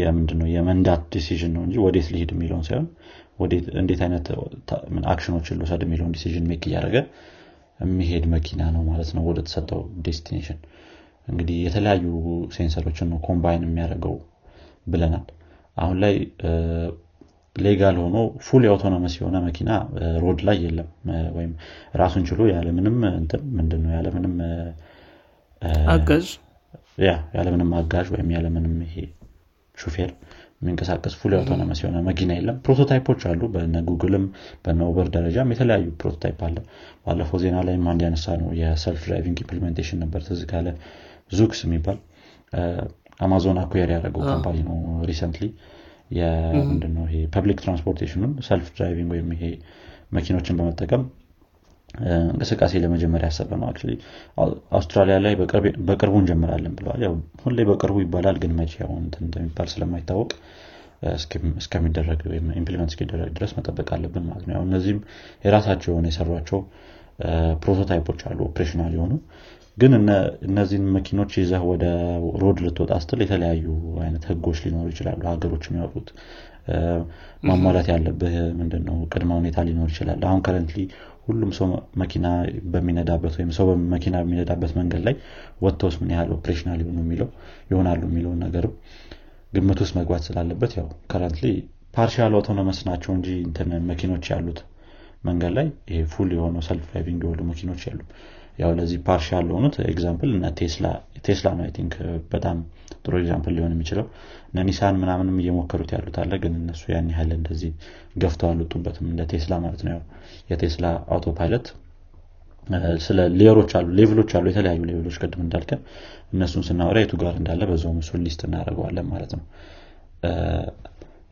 የምንድነው 0.00 0.48
የመንዳት 0.54 1.02
decision 1.14 1.52
ነው 1.56 1.62
እንጂ 1.66 1.76
ወዴት 1.84 2.08
ሊሄድ 2.12 2.30
የሚለውን 2.34 2.64
ሳይሆን 2.68 2.86
እንዴት 3.80 4.00
አይነት 4.06 4.26
action 5.12 5.35
ኦችን 5.35 5.58
ልውሰድ 5.60 5.82
የሚለውን 5.86 6.12
decision 6.16 6.46
make 6.50 6.62
እያደረገ 6.68 6.96
የሚሄድ 7.80 8.24
መኪና 8.34 8.62
ነው 8.74 8.82
ማለት 8.90 9.10
ነው 9.16 9.22
ወደ 9.28 9.40
ተሰጠው 9.46 9.80
destination። 10.06 10.58
እንግዲህ 11.28 11.56
የተለያዩ 11.66 12.04
sensor 12.56 12.82
ኦችን 12.82 13.08
ነው 13.12 13.18
combine 13.26 13.64
የሚያደርገው 13.66 14.14
ብለናል 14.86 15.24
አሁን 15.80 15.96
ላይ 16.02 16.14
legal 17.56 17.96
ሆኖ 18.02 18.16
full 18.46 18.62
የ 18.66 18.74
autonomous 18.74 19.14
የሆነ 19.18 19.36
መኪና 19.46 19.70
road 20.22 20.40
ላይ 20.48 20.58
የለም። 20.64 20.88
ወይም 21.36 21.52
ራሱን 21.96 22.22
ችሎ 22.28 22.40
ያለምንም 22.52 22.98
እንትን 23.12 23.42
ምንድን 23.56 23.80
ነው 23.84 23.92
ያለምንም 23.96 24.34
አጋዥ? 25.94 26.26
yeah 27.04 27.10
ያለምንም 27.36 27.70
አጋዥ 27.78 28.06
ወይም 28.14 28.28
ያለምንም 28.36 28.76
ይሄ 28.86 28.94
ሹፌር 29.74 30.10
የሚንቀሳቀስ 30.60 31.14
full 31.20 31.32
autonomous 31.36 31.78
የሆነ 31.82 31.98
መኪና 32.08 32.30
የለም። 32.38 32.56
prototype 32.64 33.04
ኦች 33.04 33.22
አሉ። 33.28 33.42
በነ 33.54 33.76
ጉግልም 33.88 34.24
በነ 34.64 34.80
Uber 34.88 35.08
ደረጃም 35.14 35.52
የተለያዩ 35.54 35.86
prototype 36.00 36.40
አለ። 36.48 36.56
ባለፈው 37.04 37.40
ዜና 37.44 37.58
ላይም 37.68 37.86
አንድ 37.92 38.02
ያነሳ 38.06 38.36
ነው 38.42 38.50
የ 38.60 38.74
self 38.74 39.02
driving 39.06 39.38
implementation 39.44 40.00
ነበር። 40.04 40.22
ትዝ 40.28 40.42
ካለ 40.50 40.68
ዙክስ 41.32 41.60
የሚባል 41.66 41.98
Amazon 43.20 43.58
acquire 43.62 43.90
ያደረገው 43.94 44.22
company 44.30 44.58
ነው 44.68 44.76
recently። 45.10 45.46
ምንድነው 46.68 47.04
ይሄ 47.08 47.16
public 47.34 47.58
transportation 47.62 48.16
ኡን 48.16 48.32
self 48.46 48.68
driving 48.76 49.10
ወይም 49.14 49.28
ይሄ 49.34 49.44
መኪኖችን 50.12 50.56
በመጠቀም 50.58 51.02
እንቅስቃሴ 52.28 52.72
ለመጀመሪያ 52.82 53.28
ያሰበ 53.30 53.50
ነው 53.60 53.68
አውስትራሊያ 54.76 55.16
ላይ 55.24 55.32
በቅርቡ 55.88 56.14
እንጀምራለን 56.20 56.74
ብለዋል። 56.78 57.00
ያው 57.06 57.14
ሁሌ 57.44 57.58
በቅርቡ 57.70 57.96
ይባላል 58.04 58.36
ግን 58.42 58.52
መቼ 58.60 58.74
አሁን 58.86 59.04
እንደሚባል 59.20 59.68
ስለማይታወቅ 59.72 60.30
እስከሚደረግ 61.58 62.20
ወይም 62.30 62.46
implement 62.60 62.90
እስኪደረግ 62.92 63.30
ድረስ 63.36 63.52
መጠበቅ 63.58 63.88
አለብን 63.96 64.24
ማለት 64.30 64.44
ነው። 64.48 64.54
ያው 64.56 64.64
እነዚህም 64.68 64.98
የራሳቸው 65.44 65.90
የሆነ 65.92 66.06
የሰሯቸው 66.12 66.60
prototype 67.62 68.02
ኦች 68.02 68.20
አሉ 68.28 68.38
operational 68.48 68.92
የሆኑ 68.96 69.12
ግን 69.76 69.92
እነዚህን 70.46 70.86
መኪኖች 70.94 71.32
ይዘህ 71.40 71.62
ወደ 71.70 71.84
road 72.42 72.58
ልትወጣ 72.64 72.92
ስትል 73.02 73.20
የተለያዩ 73.24 73.66
አይነት 74.04 74.24
ህጎች 74.30 74.58
ሊኖሩ 74.64 74.86
ይችላሉ። 74.92 75.20
ሀገሮች 75.30 75.64
የሚያወጡት 75.68 76.08
ማሟላት 77.48 77.86
ያለብህ 77.92 78.34
ምንድነው? 78.58 78.96
ቅድመ 79.12 79.30
ሁኔታ 79.40 79.58
ሊኖር 79.68 79.88
ይችላል። 79.92 80.20
አሁን 80.28 80.40
currently 80.46 80.80
ሁሉም 81.26 81.50
ሰው 81.58 81.68
መኪና 82.02 82.26
በሚነዳበት 82.72 83.34
ወይም 83.38 83.50
ሰው 83.58 83.66
መኪና 83.92 84.14
በሚነዳበት 84.22 84.72
መንገድ 84.78 85.02
ላይ 85.06 85.14
ወጥተውስ 85.64 85.96
ምን 86.00 86.10
ያህል 86.14 86.30
operational 86.36 86.80
ይሆኑ 86.84 86.98
የሚለው 87.04 87.28
ይሆናሉ 87.70 88.02
የሚለውን 88.08 88.40
ነገርም 88.46 88.74
ግምት 89.52 89.78
ውስጥ 89.84 89.94
መግባት 89.98 90.24
ስላለበት 90.26 90.72
ያው 90.78 90.88
currently 91.10 91.46
partial 91.94 92.34
autonomous 92.40 92.80
ናቸው 92.88 93.12
እንጂ 93.16 93.28
መኪኖች 93.90 94.26
ያሉት 94.32 94.58
መንገድ 95.24 95.52
ላይ 95.56 95.66
ይሄ 95.90 96.02
full 96.12 96.28
የሆነው 96.36 96.62
self 96.68 96.84
driving 96.90 97.22
የሆኑ 97.26 97.40
መኪኖች 97.50 97.82
ያሉ 97.88 98.00
ያው 98.58 98.70
ለዚህ 98.78 98.98
partial 99.06 99.44
ለሆኑት 99.48 99.76
example 99.90 100.30
እነ 100.36 100.46
ቴስላ 101.24 101.48
ነው 101.52 101.64
I 101.64 101.72
think 101.76 101.94
በጣም 102.32 102.58
ጥሩ 103.02 103.12
example 103.20 103.52
ሊሆን 103.56 103.72
የሚችለው። 103.74 104.06
እነ 104.48 104.64
Nissan 104.68 104.96
ምናምንም 105.02 105.36
እየሞከሩት 105.42 105.90
ያሉት 105.94 106.16
አለ 106.22 106.32
ግን 106.42 106.54
እነሱ 106.60 106.82
ያን 106.92 107.08
ያህል 107.12 107.30
እንደዚህ 107.36 107.70
ገፍተው 108.22 108.48
አልወጡበትም። 108.50 109.06
እንደ 109.12 109.24
ቴስላ 109.32 109.54
ማለት 109.64 109.82
ነው 109.88 110.00
የ 110.50 110.60
Tesla 110.60 110.86
auto 111.12 111.32
pilot 111.38 111.68
ስለ 113.04 113.20
layer 113.38 113.56
ኦች 113.56 113.70
አሉ 113.78 113.86
level 113.98 114.16
ኦች 114.16 114.30
አሉ 114.38 114.46
የተለያዩ 114.50 114.80
level 114.90 115.04
ኦች 115.04 115.16
ቅድም 115.22 115.40
እንዳልከን 115.44 115.80
እነሱን 116.34 116.64
ስናወራ 116.66 116.98
የቱ 117.02 117.14
ጋር 117.22 117.34
እንዳለ 117.40 117.62
በዛው 117.70 117.92
ምስል 117.96 118.20
list 118.26 118.42
እናደርገዋለን 118.48 119.06
ማለት 119.12 119.32
ነው። 119.38 119.44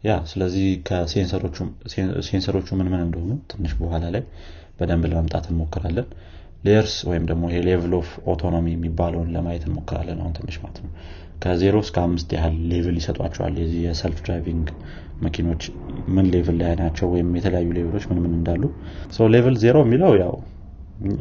ያ 0.04 0.14
ስለዚህ 0.30 0.66
ከ 0.88 1.00
sensor 1.00 1.34
ኦቹ 1.34 1.56
ምን 2.78 2.88
ምን 2.92 3.00
እንደሆኑ 3.06 3.30
ትንሽ 3.52 3.72
በኋላ 3.80 4.04
ላይ 4.14 4.22
በደንብ 4.78 5.04
ለመምጣት 5.10 5.46
እንሞክራለን 5.50 6.08
layers 6.68 6.94
ወይም 7.08 7.24
ደግሞ 7.30 7.44
የ 7.52 7.64
level 7.64 7.92
of 7.98 8.08
autonomy 8.32 8.66
የሚባለውን 8.74 9.30
ለማየት 9.34 9.64
እንሞክራለን 9.68 10.20
አሁን 10.22 10.34
ትንሽ 10.38 10.56
ማለት 10.62 10.78
ነው። 10.84 10.92
ከዜሮ 11.42 11.76
እስከ 11.84 11.96
አምስት 12.06 12.30
ያህል 12.36 12.54
level 12.70 12.96
ይሰጧቸዋል። 13.00 13.54
የዚህ 13.60 13.80
የ 13.84 13.96
self 13.96 14.18
driving 14.24 14.68
መኪኖች 15.24 15.62
ምን 16.14 16.26
level 16.32 16.56
ላይ 16.60 16.72
ናቸው 16.80 17.06
ወይም 17.12 17.28
የተለያዩ 17.38 17.68
level 17.78 17.93
ኦች 17.93 18.04
ምን 18.10 18.18
ምን 18.24 18.32
እንዳሉ? 18.38 18.62
level 19.34 19.56
ዜሮ 19.62 19.78
የሚለው 19.84 20.12
ያው 20.22 20.34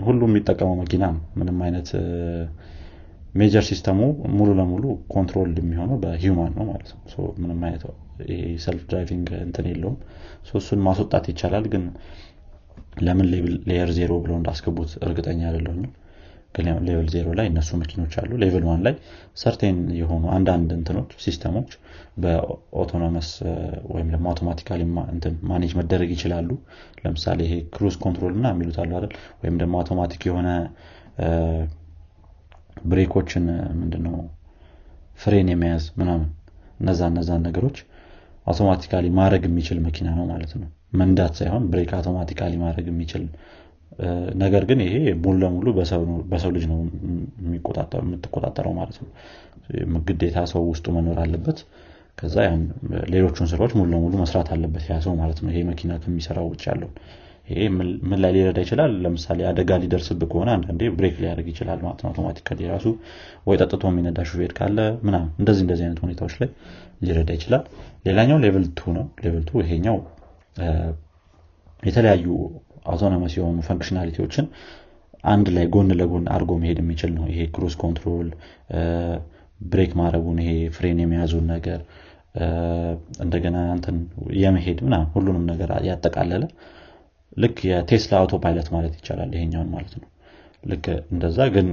ሁሉም 0.05 0.31
የሚጠቀመው 0.31 0.75
መኪና 0.81 1.05
ምንም 1.39 1.57
አይነት 1.65 1.89
major 3.35 3.63
system 3.67 3.91
ኡ 3.91 3.99
ሙሉ 4.37 4.49
ለሙሉ 4.59 4.83
control 5.13 5.51
የሚሆነው 5.59 5.97
በ 6.03 6.17
human 6.17 6.53
ነው 6.57 6.65
ማለት 6.69 6.89
ነው። 6.93 7.01
ምንም 7.41 7.59
አይነት 7.67 7.83
self 8.63 8.83
driving 8.89 9.27
እንትን 9.43 9.65
የለውም። 9.71 9.97
እሱን 10.55 10.79
ማስወጣት 10.87 11.25
ይቻላል። 11.31 11.65
ግን 11.73 11.83
ለምን 13.05 13.27
layer 13.69 13.89
ዜሮ 13.97 14.11
ብለው 14.23 14.35
እንዳስገቡት 14.39 14.91
እርግጠኛ 15.05 15.39
አይደለሁኝም። 15.49 15.93
level 16.85 17.07
ዜሮ 17.13 17.27
ላይ 17.37 17.47
እነሱ 17.49 17.69
መኪኖች 17.81 18.13
አሉ። 18.19 18.31
level 18.43 18.63
one 18.67 18.79
ላይ 18.85 18.93
certain 19.41 19.79
የሆኑ 19.97 20.23
አንዳንድ 20.35 20.69
እንትኖች 20.77 21.09
system 21.23 21.51
ኦች 21.51 21.69
በ 22.23 22.41
autonomous 22.41 23.29
ወይም 23.91 24.07
ደግሞ 24.13 24.25
automatically 24.31 24.81
manage 25.51 25.73
መደረግ 25.79 26.09
ይችላሉ። 26.15 26.49
ለምሳሌ 27.03 27.39
ይሄ 27.47 27.57
cruise 27.75 27.97
control 28.05 28.33
ና 28.39 28.53
የሚሉት 28.53 28.79
አሉ 28.83 28.91
አይደል? 28.99 29.13
ወይም 29.41 29.57
ደግሞ 29.61 29.75
አውቶማቲክ 29.81 30.23
የሆነ 30.29 30.47
brake 32.85 33.12
ኦችን 33.12 33.45
ምንድነው 33.79 34.17
ፍሬን 35.19 35.47
የመያዝ 35.51 35.85
ምናምን 35.99 36.25
እነዛ 36.81 37.01
እነዛን 37.11 37.45
ነገሮች 37.47 37.77
automatically 38.47 39.05
ማድረግ 39.17 39.45
የሚችል 39.47 39.79
መኪና 39.85 40.09
ነው 40.17 40.25
ማለት 40.31 40.51
ነው 40.59 40.67
መንዳት 40.93 41.33
ሳይሆን 41.39 41.63
brake 41.71 41.91
automatically 41.97 42.53
ማድረግ 42.61 42.85
የሚችል 42.91 43.23
ነገር 44.41 44.63
ግን 44.69 44.79
ይሄ 44.85 44.95
ሙሉ 45.23 45.35
ለሙሉ 45.43 45.67
በሰው 46.31 46.51
ልጅ 46.55 46.65
ነው 46.71 46.79
የምትቆጣጠረው 48.01 48.73
ማለት 48.79 48.97
ነው። 49.01 49.09
ግዴታ 50.07 50.39
ሰው 50.51 50.61
ውስጡ 50.71 50.85
መኖር 50.97 51.19
አለበት። 51.23 51.59
ከዛ 52.17 52.35
ሌሎቹን 53.13 53.47
ስራዎች 53.51 53.73
ሙሉ 53.79 53.87
ለሙሉ 53.93 54.13
መስራት 54.21 54.49
አለበት 54.53 54.83
ያ 54.91 54.97
ሰው 55.05 55.13
ማለት 55.21 55.39
ነው። 55.43 55.49
ይሄ 55.53 55.59
መኪና 55.69 55.93
ከሚሰራው 56.03 56.45
ውጭ 56.51 56.63
ያለውን 56.69 56.93
ይሄ 57.47 57.59
ምን 58.07 58.17
ላይ 58.23 58.31
ሊረዳ 58.35 58.59
ይችላል? 58.65 58.91
ለምሳሌ 59.03 59.39
አደጋ 59.49 59.69
ሊደርስብህ 59.83 60.27
ከሆነ 60.31 60.49
አንዳንዴ 60.55 60.89
brake 60.97 61.15
ሊያደርግ 61.21 61.47
ይችላል 61.53 61.79
ማለት 61.85 61.99
ነው። 62.03 62.09
automatically 62.09 62.59
ራሱ 62.73 62.85
ወይ 63.47 63.57
ጠጥቶ 63.61 63.83
የሚነዳ 63.91 64.25
ሹፌር 64.29 64.53
ካለ 64.57 64.77
ምናምን 65.05 65.29
እንደዚህ 65.41 65.63
እንደዚህ 65.65 65.85
አይነት 65.87 66.01
ሁኔታዎች 66.05 66.35
ላይ 66.41 66.49
ሊረዳ 67.01 67.31
ይችላል። 67.37 67.63
ሌላኛው 68.05 68.39
level 68.45 68.65
two 68.75 68.93
ነው። 68.97 69.05
level 69.25 69.43
two 69.49 69.61
ይሄኛው 69.63 69.97
የተለያዩ 71.83 72.25
autonomous 72.85 73.33
የሆኑ 73.37 73.57
functionality 73.67 74.21
ዎችን 74.21 74.45
አንድ 75.23 75.47
ላይ 75.55 75.65
ጎን 75.73 75.89
ለጎን 75.99 76.25
አድርጎ 76.33 76.51
መሄድ 76.61 76.77
የሚችል 76.81 77.11
ነው። 77.17 77.25
ይሄ 77.31 77.39
cruise 77.55 77.73
control 77.81 78.27
brake 79.65 79.91
ማድረጉን 79.99 80.37
ይሄ 80.43 80.51
ፍሬን 80.75 80.99
የመያዙን 81.03 81.45
ነገር 81.53 81.79
እንደገና 83.23 83.57
እንትን 83.75 83.95
የመሄድ 84.37 84.79
ምና 84.85 84.95
ሁሉንም 85.13 85.45
ነገር 85.51 85.69
ያጠቃለለ። 85.87 86.43
ልክ 87.37 87.57
የ 87.69 87.82
Tesla 87.82 88.13
auto 88.19 88.35
pilot 88.43 88.67
ማለት 88.75 88.93
ይቻላል 88.99 89.31
ይሄኛውን 89.35 89.69
ማለት 89.73 89.93
ነው። 89.99 90.07
ልክ 90.63 90.85
እንደዛ 91.13 91.39
ግን 91.55 91.67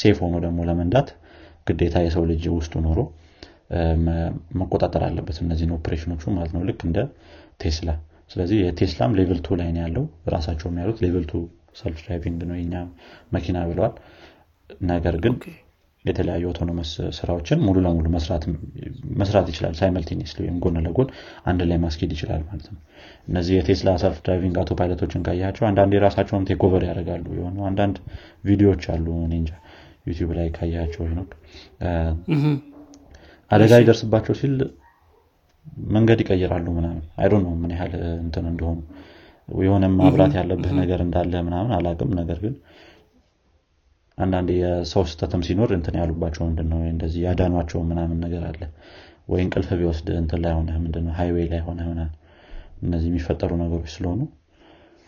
safe 0.00 0.16
ሆኖ 0.24 0.34
ደግሞ 0.44 0.60
ለመንዳት 0.68 1.10
ግዴታ 1.66 1.98
የሰው 2.06 2.24
ልጅ 2.30 2.44
ውስጡ 2.56 2.74
ኖሮ 2.86 2.98
መቆጣጠር 4.60 5.02
አለበት 5.06 5.36
እነዚህን 5.44 5.72
ኦፕሬሽኖቹ 5.76 6.22
ማለት 6.36 6.52
ነው። 6.56 6.62
ልክ 6.68 6.80
እንደ 6.88 6.98
ቴስላ። 7.60 7.90
ስለዚህ 8.30 8.58
የ 8.62 8.73
Tesla 8.73 9.01
ም 9.01 9.12
level 9.18 9.38
two 9.42 9.56
ላይ 9.60 9.68
ነው 9.74 9.82
ያለው። 9.84 10.04
ራሳቸው 10.34 10.68
የሚያሉት 10.70 10.98
level 11.04 11.24
two 11.30 11.42
self 11.80 11.98
driving 12.02 12.40
ነው 12.48 12.56
የኛ 12.58 12.74
መኪና 13.32 13.58
ብለዋል። 13.68 13.94
ነገር 14.90 15.16
ግን 15.24 15.34
የተለያዩ 16.04 16.44
autonomous 16.50 16.88
ስራዎችን 17.18 17.58
ሙሉ 17.66 17.76
ለሙሉ 17.84 18.06
መስራት 19.20 19.46
ይችላል 19.50 19.74
simultaneously 19.78 20.38
ወይም 20.42 20.56
ጎን 20.64 20.76
ለጎን 20.86 21.08
አንድ 21.44 21.60
ላይ 21.70 21.78
ማስኬድ 21.84 22.10
ይችላል 22.16 22.42
ማለት 22.48 22.66
ነው። 22.72 22.80
እነዚህ 23.28 23.54
የ 23.58 23.68
Tesla 23.68 23.94
self 24.02 24.18
driving 24.26 24.56
auto 24.60 24.74
pilot 24.80 25.00
ኦችን 25.00 25.24
ካያቸው 25.26 25.66
አንዳንድ 25.70 25.94
የራሳቸውን 25.96 26.46
take 26.50 26.67
over 26.67 26.84
ያደርጋሉ። 26.88 27.26
የሆኑ 27.38 27.58
አንዳንድ 27.70 27.96
ቪዲዮዎች 28.44 28.84
አሉ 28.94 29.06
እንጃ 29.30 29.52
YouTube 30.08 30.32
ላይ 30.38 30.48
ካያቸው 30.56 31.04
አደጋ 33.50 33.72
ሊደርስባቸው 33.80 34.34
ሲል 34.38 34.54
መንገድ 35.94 36.18
ይቀይራሉ 36.22 36.66
ምናምን። 36.76 37.04
I 37.20 37.22
don't 37.22 37.34
know 37.44 37.52
ምን 37.60 37.70
ያህል 37.74 37.92
እንትን 38.20 38.44
እንደሆኑ። 38.50 38.78
የሆነ 39.62 39.84
ማብራት 39.96 40.34
ያለብህ 40.38 40.72
ነገር 40.80 41.00
እንዳለ 41.06 41.32
ምናምን 41.46 41.72
አላቅም 41.76 42.10
ነገር 42.20 42.38
ግን 42.44 42.54
አንዳንድ 44.18 44.48
የሰው 44.56 45.02
ስተትም 45.10 45.40
ሲኖር 45.46 45.70
እንትን 45.76 45.94
ያሉባቸው 46.00 46.42
ምንድነው? 46.48 46.80
እንደዚህ 46.92 47.20
ያዳኗቸው 47.26 47.80
ምናምን 47.88 48.18
ነገር 48.24 48.42
አለ። 48.50 48.60
ወይ 49.28 49.40
እንቅልፍ 49.44 49.70
ቢወስድ 49.80 50.08
እንትን 50.20 50.40
ላይ 50.44 50.52
ሆነ 50.58 50.70
ምንድነው? 50.82 51.12
highway 51.18 51.46
ላይ 51.52 51.60
ሆነ 51.66 51.80
ሆነ 51.88 52.00
እነዚህ 52.82 53.08
የሚፈጠሩ 53.10 53.50
ነገሮች 53.62 53.90
ስለሆኑ 53.94 54.20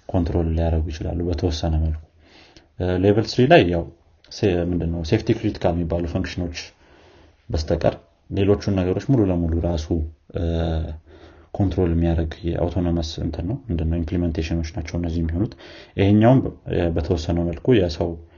control 0.09 0.49
ሊያደረጉ 0.57 0.87
ይችላሉ 0.93 1.21
በተወሰነ 1.29 1.75
መልኩ። 1.85 2.03
level 3.05 3.27
three 3.33 3.43
ላይ 3.53 3.63
ያው 3.75 3.85
ምንድነው? 4.71 5.01
safety 5.11 5.29
critical 5.39 5.75
የሚባሉ 5.77 6.05
function 6.13 6.44
ኦች 6.44 6.59
በስተቀር 7.49 7.95
ሌሎቹን 8.31 8.75
ነገሮች 8.81 9.05
ሙሉ 9.11 9.23
ለሙሉ 9.31 9.55
ራሱ 9.67 9.87
control 11.55 11.91
የሚያደርግ 11.95 12.33
የ 12.49 12.59
autonomous 12.59 13.11
እንትን 13.23 13.45
ነው። 13.51 13.57
ምንድነው? 13.69 13.97
implementation 14.01 14.55
ኦች 14.55 14.71
ናቸው 14.77 14.95
እነዚህ 15.01 15.21
የሚሆኑት። 15.23 15.53
ይሄኛውም 16.01 16.41
በተወሰነ 16.97 17.39
መልኩ 17.49 17.67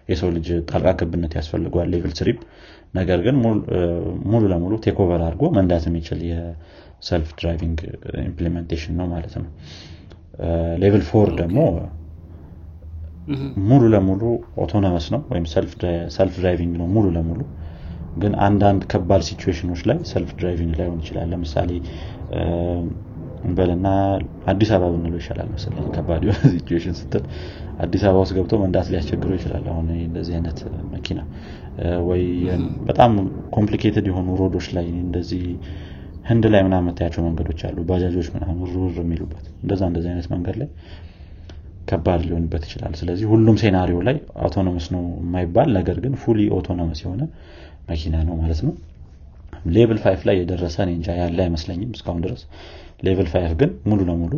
የሰው 0.08 0.28
ልጅ 0.36 0.48
ጣልቃ 0.70 0.92
ገብነት 1.00 1.32
ያስፈልገዋል 1.38 1.88
level 1.94 2.12
three 2.18 2.33
ም 2.33 2.38
ነገር 2.94 3.18
ግን 3.24 3.36
ሙሉ 4.28 4.42
ለሙሉ 4.52 4.74
take 4.84 5.03
over 5.03 5.22
አድርጎ 5.26 5.44
መንዳት 5.56 5.84
የሚችል 5.88 6.20
የ 6.28 6.62
self 6.62 7.30
driving 7.40 7.80
implementation 8.24 8.94
ነው 9.00 9.08
ማለት 9.14 9.34
ነው። 9.38 9.50
level 10.82 11.04
four 11.10 11.28
ደግሞ 11.40 11.58
ሙሉ 13.68 13.82
ለሙሉ 13.94 14.22
autonomous 14.62 15.06
ነው 15.14 15.20
ወይም 15.32 15.46
self 16.16 16.34
driving 16.36 16.74
ነው 16.80 16.86
ሙሉ 16.94 17.06
ለሙሉ 17.16 17.40
ግን 18.18 18.32
አንዳንድ 18.46 18.82
ከባድ 18.92 19.22
ሲቹዌሽኖች 19.28 19.82
ላይ 19.88 19.98
self 20.10 20.30
driving 20.38 20.72
ላይሆን 20.78 21.00
ይችላል። 21.02 21.28
ለምሳሌ 21.32 21.70
በልና 23.50 23.88
አዲስ 24.46 24.70
አበባ 24.76 24.88
ብንለው 24.94 25.18
ይሻላል 25.20 25.48
መሰለኝ። 25.52 25.84
ከባድ 25.96 26.22
የሆነ 26.26 26.38
situation 26.54 26.94
ስትል 27.00 27.24
አዲስ 27.78 28.02
አበባ 28.06 28.22
ውስጥ 28.24 28.34
ገብቶ 28.38 28.54
መንዳት 28.62 28.86
ሊያስቸግረው 28.92 29.36
ይችላል። 29.38 29.66
አሁን 29.72 29.86
እንደዚህ 30.00 30.34
አይነት 30.38 30.58
መኪና 30.94 31.20
ወይ 32.08 32.22
በጣም 32.88 33.12
complicated 33.56 34.06
የሆኑ 34.10 34.28
road 34.40 34.54
ኦች 34.54 34.68
ላይ 34.78 34.86
እንደዚህ 34.98 35.44
ህንድ 36.24 36.44
ላይ 36.52 36.62
ምናምን 36.66 36.86
የምታያቸው 36.86 37.22
መንገዶች 37.26 37.60
አሉ። 37.68 37.78
ባጃጆች 37.88 38.26
ምናምን 38.34 38.58
ሩር 38.72 38.96
የሚሉበት 39.02 39.44
እንደዛ 39.62 39.82
እንደዚህ 39.90 40.10
አይነት 40.12 40.26
መንገድ 40.32 40.56
ላይ 40.62 40.68
ከባድ 41.88 42.22
ሊሆንበት 42.26 42.62
ይችላል። 42.68 42.94
ስለዚህ 43.00 43.26
ሁሉም 43.32 43.56
scenario 43.62 43.98
ላይ 44.08 44.16
autonomous 44.42 44.86
ነው 44.94 45.04
የማይባል 45.20 45.68
ነገር 45.78 45.98
ግን 46.04 46.14
fully 46.22 46.40
autonomous 46.56 47.00
የሆነ 47.04 47.22
መኪና 47.88 48.16
ነው 48.28 48.34
ማለት 48.40 48.60
ነው። 48.66 48.74
level 49.74 49.98
five 50.02 50.20
ላይ 50.28 50.36
የደረሰ 50.40 50.76
እንጃ 50.90 51.08
ያለ 51.20 51.38
አይመስለኝም 51.44 51.90
እስካሁን 51.96 52.20
ድረስ። 52.26 52.42
level 53.06 53.28
five 53.32 53.52
ግን 53.60 53.70
ሙሉ 53.88 54.00
ለሙሉ 54.08 54.34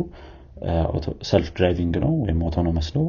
self 1.29 1.47
driving 1.57 1.95
ነው 2.03 2.11
ወይም 2.23 2.39
autonomous 2.47 2.87
ነው። 2.97 3.05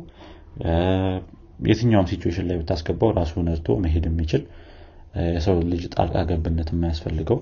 የትኛውም 1.66 2.06
situation 2.10 2.46
ላይ 2.48 2.56
ብታስገባው 2.60 3.10
ራሱ 3.18 3.42
ነድቶ 3.48 3.76
መሄድ 3.84 4.04
የሚችል 4.08 4.42
የሰው 5.34 5.56
ልጅ 5.72 5.82
ጣልቃ 5.94 6.16
ገብነት 6.30 6.68
የማያስፈልገው 6.72 7.38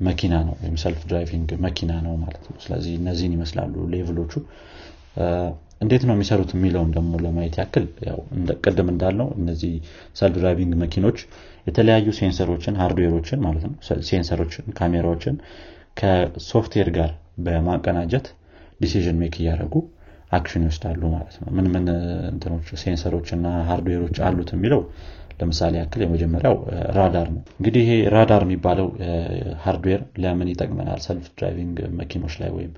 መኪና 0.00 0.34
ነው 0.46 0.54
ወይም 0.60 0.76
self-driving 0.82 1.50
መኪና 1.64 1.92
ነው 2.06 2.14
ማለት 2.22 2.44
ነው። 2.48 2.56
ስለዚህ 2.64 2.94
እነዚህን 3.00 3.34
ይመስላሉ 3.36 3.74
level 3.94 4.15
ኦቹ 4.15 4.32
እንዴት 5.80 6.02
ነው 6.08 6.14
የሚሰሩት 6.14 6.50
የሚለውን 6.54 6.90
ደግሞ 6.94 7.12
ለማየት 7.24 7.54
ያክል 7.60 7.84
ቅድም 8.64 8.88
እንዳልነው 8.92 9.28
እነዚህ 9.38 9.72
self-driving 10.20 10.74
መኪኖች 10.82 11.18
የተለያዩ 11.66 12.08
sensor 12.18 12.48
ኦችን 12.48 12.78
hardware 12.82 13.15
ኦችን 13.15 13.40
ማለት 13.46 13.64
ነው 13.66 13.74
sensor 14.08 14.37
ኦችን 14.37 14.66
ካሜራዎችን 14.78 15.36
ከሶፍትዌር 16.00 16.90
ጋር 16.96 17.10
በማቀናጀት 17.46 18.26
decision 18.80 19.20
make 19.20 19.34
እያደረጉ 19.40 19.74
action 20.36 20.64
ይወስዳሉ 20.64 21.02
ማለት 21.12 21.36
ነው። 21.42 21.48
ምን 21.56 21.66
ምን 21.74 21.84
እንትኖች 22.30 22.68
sensor 22.82 23.10
ኦች 23.10 23.28
እና 23.36 23.46
hardware 23.68 24.00
ኦች 24.00 24.16
አሉት 24.28 24.50
የሚለው 24.54 24.80
ለምሳሌ 25.40 25.74
ያክል 25.80 26.00
የመጀመሪያው 26.04 26.54
ራዳር 26.96 27.28
ነው። 27.34 27.42
እንግዲህ 27.58 27.82
ይሄ 27.84 27.96
ራዳር 28.14 28.42
የሚባለው 28.46 28.88
hardware 29.64 30.02
ለምን 30.22 30.50
ይጠቅመናል? 30.52 31.00
self-driving 31.06 31.78
መኪኖች 32.00 32.34
ላይ 32.42 32.50
ወይም 32.56 32.72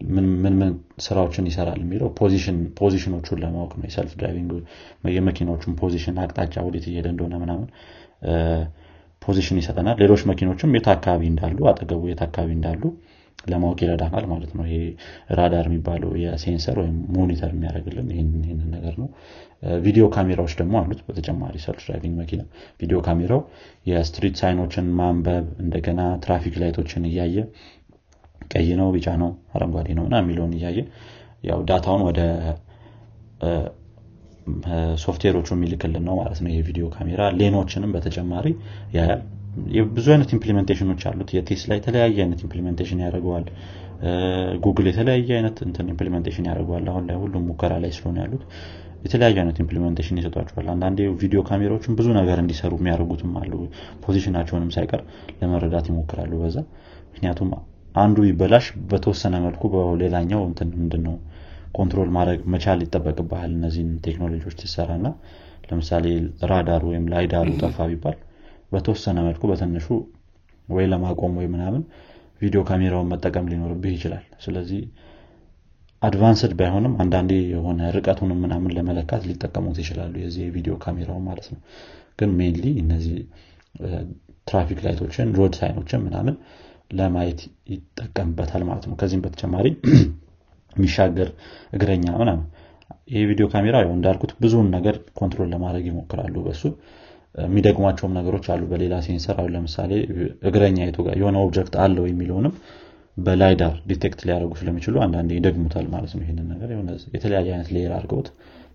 ምን 0.00 0.26
ምን 0.56 0.70
ስራዎችን 1.00 1.48
ይሰራል 1.50 1.78
የሚለው 1.82 2.08
position 2.80 3.14
ኦቹን 3.14 3.40
ለማወቅ 3.42 3.72
ነው። 3.78 3.86
የ 3.88 4.12
self-driving 4.20 4.52
የመኪናዎቹን 5.14 5.74
position 5.80 6.20
አቅጣጫ 6.24 6.54
ወዴት 6.66 6.86
እየሄደ 6.90 7.08
እንደሆነ 7.14 7.34
ምናምን 7.42 7.68
position 9.22 9.58
ይሰጠናል። 9.60 9.98
ሌሎች 10.02 10.22
መኪኖችም 10.30 10.74
የት 10.76 10.88
አካባቢ 10.94 11.22
እንዳሉ 11.30 11.58
አጠገቡ 11.70 12.02
የት 12.10 12.22
አካባቢ 12.26 12.50
እንዳሉ 12.56 12.82
ለማወቅ 13.44 13.78
ይረዳናል 13.84 14.24
ማለት 14.30 14.52
ነው። 14.56 14.64
ይሄ 14.66 14.76
ራዳር 15.38 15.66
የሚባለው 15.68 16.10
የ 16.22 16.35
sensor 16.35 16.76
ወይም 16.82 16.96
monitor 17.16 17.50
የሚያደርግልን 17.54 18.06
ይህንን 18.12 18.70
ነገር 18.74 18.94
ነው። 19.00 19.08
ቪዲዮ 19.84 20.04
ካሜራዎች 20.14 20.52
ደግሞ 20.60 20.74
አሉት 20.80 21.00
በተጨማሪ 21.06 21.54
self-driving 21.62 22.14
መኪና። 22.22 22.42
ቪዲዮ 22.80 22.98
ካሜራው 23.06 23.40
የ 23.86 23.98
street 23.98 24.34
sign 24.40 24.58
ኦችን 24.58 24.86
ማንበብ 24.98 25.46
እንደገና 25.64 26.00
traffic 26.24 26.56
light 26.62 26.83
ኦችን 26.83 27.08
እያየ 27.10 27.36
ቀይ 28.52 28.68
ነው 28.80 28.88
ቢጫ 28.94 29.08
ነው 29.22 29.30
አረንጓዴ 29.54 29.88
ነው 29.98 30.06
ና 30.12 30.20
የሚለውን 30.22 30.52
እያየ 30.58 30.78
ያው 31.48 31.60
data 31.68 31.85
ውን 31.85 32.02
ወደ 32.08 32.20
ሶፍትዌሮቹ 35.04 35.48
የሚልክልን 35.54 36.04
ነው 36.08 36.14
ማለት 36.20 36.38
ነው። 36.44 36.50
የቪዲዮ 36.54 36.86
ካሜራ 36.94 37.22
lane 37.40 37.57
ኦችንም 37.57 37.92
በተጨማሪ 37.94 38.46
ያያል። 38.96 39.22
ብዙ 39.94 40.06
አይነት 40.14 40.30
implementation 40.36 40.87
ኦች 40.87 41.02
አሉት። 41.10 41.30
የቴስላ 41.36 41.72
የተለያየ 41.78 42.16
አይነት 42.24 42.40
implementation 42.46 43.02
ያደርገዋል። 43.04 43.44
ጉግል 44.64 44.86
የተለያየ 44.90 45.28
አይነት 45.36 45.58
እንትን 45.66 45.86
implementation 45.92 46.48
ያደርገዋል። 46.50 46.86
አሁን 46.92 47.04
ላይ 47.08 47.16
ሁሉም 47.22 47.44
ሙከራ 47.50 47.74
ላይ 47.84 47.92
ስለሆነ 47.96 48.18
ያሉት 48.24 48.42
የተለያዩ 49.04 49.36
አይነት 49.42 49.58
implementation 49.62 50.18
ይሰጧቸዋል። 50.20 50.66
አንዳንዴ 50.74 51.00
ቪዲዮ 51.22 51.40
ካሜራዎችን 51.48 51.96
ብዙ 51.98 52.08
ነገር 52.18 52.38
እንዲሰሩ 52.42 52.72
የሚያደርጉትም 52.80 53.32
አሉ። 53.40 53.52
position 54.04 54.32
ኣቸውንም 54.32 54.70
ሳይቀር 54.76 55.02
ለመረዳት 55.40 55.88
ይሞክራሉ 55.92 56.32
በዛ። 56.42 56.56
ምክንያቱም 57.10 57.50
አንዱ 57.94 58.16
ይበላሽ 58.28 58.66
በተወሰነ 58.90 59.34
መልኩ 59.44 59.62
በሌላኛው 59.74 60.42
እንትን 60.48 60.68
ምንድን 60.78 61.02
ነው 61.08 61.16
control 61.74 62.08
ማድረግ 62.16 62.40
መቻል 62.54 62.80
ይጠበቅብሃል 62.84 63.52
እነዚህን 63.56 63.90
ቴክኖሎጂዎች 64.06 64.56
ትሰራ 64.60 64.90
እና 64.98 65.08
ለምሳሌ 65.68 66.06
ራዳር 66.50 66.82
ወይም 66.88 67.04
lidar 67.12 67.38
ኡ 67.38 67.48
ጠፋ 67.62 67.86
ቢባል 67.90 68.16
በተወሰነ 68.72 69.18
መልኩ 69.26 69.42
በትንሹ 69.50 69.86
ወይ 70.68 70.84
ለማቆም 70.92 71.32
ወይ 71.40 71.46
ምናምን 71.54 71.82
ቪዲዮ 72.40 72.60
ካሜራውን 72.68 73.10
መጠቀም 73.12 73.48
ሊኖርብህ 73.50 73.92
ይችላል። 73.96 74.24
ስለዚህ 74.44 74.80
advanced 76.02 76.52
ባይሆንም 76.58 76.94
አንዳንዴ 77.02 77.32
የሆነ 77.52 77.80
ርቀቱንም 77.96 78.38
ምናምን 78.44 78.72
ለመለካት 78.76 79.22
ሊጠቀሙት 79.28 79.78
ይችላሉ 79.82 80.14
የዚህ 80.22 80.42
የቪዲዮ 80.46 80.74
ካሜራው 80.82 81.18
ማለት 81.28 81.46
ነው። 81.52 81.60
ግን 82.18 82.30
mainly 82.40 82.64
እነዚህ 82.82 83.16
traffic 84.46 84.80
light 84.84 85.04
ኦችን 85.04 85.28
road 85.38 85.54
sign 85.60 85.77
ኦችን 85.77 86.02
ምናምን 86.06 86.34
ለማየት 86.90 87.40
ይጠቀምበታል 87.72 88.62
ማለት 88.68 88.84
ነው። 88.88 88.96
ከዚህም 89.00 89.22
በተጨማሪ 89.24 89.66
የሚሻገር 90.76 91.28
እግረኛ 91.72 92.06
ምናምን። 92.20 92.46
ይህ 93.12 93.24
ቪዲዮ 93.30 93.46
ካሜራ 93.52 93.76
ያው 93.84 93.92
እንዳልኩት 93.96 94.32
ብዙውን 94.42 94.68
ነገር 94.76 94.96
control 95.18 95.48
ለማድረግ 95.54 95.84
ይሞክራሉ 95.90 96.34
በሱ። 96.46 96.62
የሚደግሟቸውም 97.34 98.12
ነገሮች 98.18 98.46
አሉ። 98.52 98.62
በሌላ 98.70 98.94
sensor 99.06 99.36
አሁን 99.40 99.52
ለምሳሌ 99.54 99.92
እግረኛ 100.48 100.78
የቱ 100.84 100.98
ጋር 101.06 101.14
የሆነ 101.20 101.36
object 101.44 101.74
አለው 101.84 102.04
የሚለውንም 102.08 102.54
በ 103.16 103.33
lidar 103.33 103.74
detect 103.90 104.20
ሊያደርጉ 104.26 104.52
ስለሚችሉ 104.60 104.94
አንዳንዴ 105.04 105.30
ይደግሙታል 105.38 105.86
ማለት 105.92 106.12
ነው። 106.16 106.22
ይህንን 106.24 106.46
ነገር 106.52 106.68
የተለያየ 107.16 107.48
አይነት 107.54 107.68
layer 107.74 107.92
አድርገውት 107.98 108.28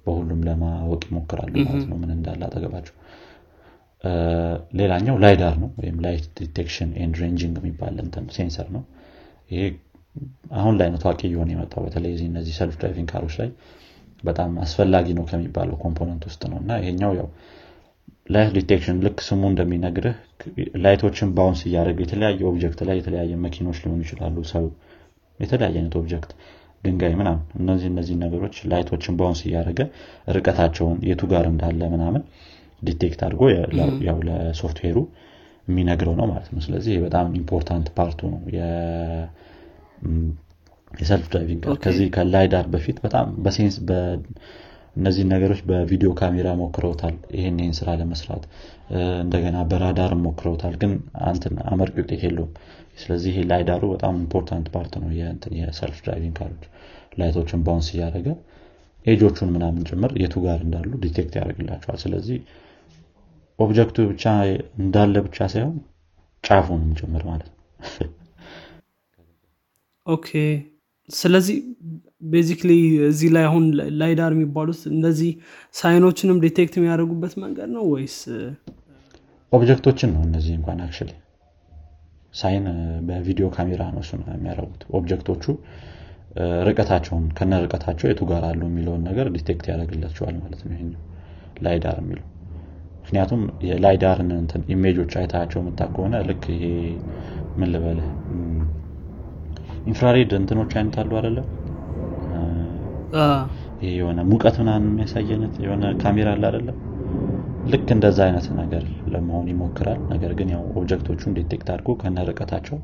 በሁሉም 0.06 0.42
ለማወቅ 0.48 1.02
ይሞክራሉ 1.10 1.54
ማለት 1.66 1.86
ነው። 1.90 1.98
ምን 2.02 2.12
እንዳለ 2.16 2.42
አጠገባቸው 2.48 2.96
ሌላኛው 4.80 5.16
lidar 5.24 5.56
ነው 5.62 5.70
ወይም 5.80 5.98
light 6.06 6.26
detection 6.40 6.90
and 7.04 7.16
ranging 7.24 7.56
የሚባል 7.62 7.96
sensor 8.38 8.68
ነው። 8.76 8.84
ይሄ 9.52 9.62
አሁን 10.60 10.74
ላይ 10.80 10.88
ነው 10.94 11.00
ታዋቂ 11.04 11.22
እየሆነ 11.30 11.50
የመጣው። 11.54 11.82
በተለይ 11.86 12.14
እነዚህ 12.28 12.54
self-driving 12.60 12.76
car 12.80 13.10
ኦች 13.12 13.36
ላይ 13.42 13.50
በጣም 14.24 14.52
አስፈላጊ 14.64 15.08
ነው 15.18 15.26
ከሚባለው 15.30 15.76
component 15.84 16.24
ውስጥ 16.30 16.42
ነው። 16.52 16.58
እና 16.64 16.72
ይሄኛው 16.82 17.12
ያው 17.20 17.28
light 18.30 18.52
detection 18.58 18.98
ልክ 19.06 19.20
ስሙ 19.28 19.42
እንደሚነግርህ 19.52 20.16
light 20.84 21.05
ኦችን 21.05 21.30
bounce 21.38 21.62
እያደረገ 21.68 22.00
የተለያየ 22.06 22.42
object 22.50 22.82
ላይ 22.90 22.98
የተለያየ 23.00 23.34
መኪኖች 23.46 23.78
ሊሆኑ 23.84 24.00
ይችላሉ 24.06 24.38
ሰው 24.52 24.66
የተለያየ 25.40 25.76
አይነት 25.80 25.96
object 26.00 26.32
ድንጋይ 26.84 27.14
ምናምን 27.20 27.42
እነዚህ 27.62 27.88
እነዚህ 27.92 28.16
ነገሮች 28.24 28.56
light 28.72 28.92
ኦችን 28.92 29.16
bounce 29.20 29.40
እያደረገ 29.48 29.80
ርቀታቸውን 30.36 31.00
የቱ 31.10 31.22
ጋር 31.34 31.46
እንዳለ 31.52 31.82
ምናምን 31.96 32.22
detect 32.82 33.20
አድርጎ 33.26 33.42
ያው 34.08 34.18
ለሶፍትዌሩ 34.28 34.98
የሚነግረው 35.68 36.14
ነው 36.20 36.28
ማለት 36.32 36.48
ነው። 36.54 36.62
ስለዚህ 36.66 36.96
በጣም 37.04 37.28
important 37.40 37.88
part 37.98 38.12
ኡ 38.12 38.20
ነው። 38.34 38.40
የ 40.94 41.26
self-driving 41.32 41.64
ከዚህ 41.84 42.08
ከ 42.16 42.30
lidar 42.30 42.66
በፊት 42.74 42.98
በጣም 43.04 43.28
በ 43.44 43.53
sense 43.53 43.76
እነዚህ 44.96 45.24
ነገሮች 45.32 45.60
በቪዲዮ 45.70 46.10
ካሜራ 46.20 46.48
ሞክረውታል። 46.62 47.16
ይህን 47.36 47.58
ይህን 47.62 47.76
ስራ 47.78 47.90
ለመስራት 48.00 48.44
እንደገና 49.24 49.58
በራዳር 49.70 50.14
ሞክረውታል። 50.24 50.74
ግን 50.82 50.94
እንትን 51.28 51.54
አመርቂ 51.72 51.96
ውጤት 52.04 52.22
የለውም። 52.26 52.52
ስለዚህ 53.02 53.30
ይሄ 53.34 53.44
lidar 53.52 53.75
ኡ 53.75 53.84
በጣም 53.94 54.16
important 54.24 54.68
part 54.74 54.94
ነው። 55.04 55.10
የ 55.60 56.00
self-driving 56.06 56.36
car 56.40 56.50
ኦች 56.50 56.64
light 57.20 57.39
ኦችን 57.39 57.62
bounce 57.68 57.90
እያደረገ 57.94 58.28
edge 59.06 59.23
ኦቹን 59.23 59.50
ምናምን 59.56 59.84
ጭምር 59.90 60.12
የቱ 60.22 60.36
ጋር 60.46 60.60
እንዳሉ 60.66 60.90
detect 61.04 61.34
ያደርግላቸዋል። 61.40 62.00
ስለዚህ 62.04 62.40
object 63.60 63.88
ኡ 63.88 63.98
ብቻ 64.12 64.24
እንዳለ 64.80 65.16
ብቻ 65.26 65.48
ሳይሆን 65.54 65.78
ጫፉንም 66.44 66.92
ጭምር 67.00 67.24
ማለት 67.30 67.48
ነው። 67.50 67.58
okay። 70.08 70.30
ስለዚህ 71.10 71.58
basically 72.26 72.72
እዚህ 73.08 73.30
ላይ 73.36 73.44
አሁን 73.50 73.64
lidar 74.00 74.32
የሚባሉት 74.36 74.82
እንደዚህ 74.92 75.32
sign 75.76 75.98
ኦችንም 75.98 76.42
detect 76.46 76.74
የሚያደርጉበት 76.78 77.34
መንገድ 77.44 77.70
ነው 77.76 77.84
ወይስ? 77.94 78.18
object 79.52 79.81
ኦችን 79.81 80.10
ነው 80.16 80.22
እነዚህ 80.28 80.54
እንኳን 80.58 80.82
actually 80.86 81.12
sign 82.34 82.66
በቪዲዮ 83.08 83.46
ካሜራ 83.56 83.84
ነው 83.94 84.02
እሱ 84.06 84.12
የሚያደርጉት። 84.32 84.82
object 84.98 85.27
ኦቹ 85.27 85.46
ርቀታቸውን 86.68 87.24
ከነ 87.38 87.54
ርቀታቸው 87.64 88.08
የቱ 88.10 88.22
ጋር 88.32 88.44
አሉ 88.50 88.62
የሚለውን 88.70 89.02
ነገር 89.10 89.28
detect 89.38 89.66
ያደርግላቸዋል 89.72 90.36
ማለት 90.44 90.62
ነው 90.66 90.74
ይሄኛው 90.76 91.02
lidar 91.66 91.98
የሚለው 92.04 92.28
ምክንያቱም 93.10 93.40
የ 93.68 93.81
lidar 93.81 94.14
ን 94.14 94.28
እንትን 94.36 94.62
image 94.74 94.96
ኦች 94.96 95.14
አይታቸው 95.20 95.60
የምታ 95.62 95.80
ከሆነ 95.94 96.16
ልክ 96.28 96.44
ይሄ 96.52 96.66
ምን 97.56 97.70
ልበልህ? 97.74 98.10
infrared 99.86 100.32
እንትኖች 100.38 100.74
አይነት 100.78 100.96
አሉ 101.02 101.12
አይደለም 101.20 101.48
ይሄ 103.82 103.90
የሆነ 103.96 104.20
ሙቀት 104.30 104.56
ምናምን 104.62 104.92
የሚያሳየን 104.92 105.56
የሆነ 105.64 105.84
ካሜራ 106.02 106.30
አለ 106.36 106.46
አይደለም 106.50 106.78
ልክ 107.66 107.88
እንደዛ 107.96 108.20
አይነት 108.28 108.48
ነገር 108.62 108.84
ለመሆን 109.14 109.50
ይሞክራል። 109.54 110.00
ነገር 110.14 110.34
ግን 110.40 110.52
ያው 110.56 110.64
object 110.76 111.06
ኦቹን 111.06 111.36
detect 111.40 111.68
አድርጎ 111.74 111.98
ከነ 112.02 112.28
ርቀታቸው 112.30 112.80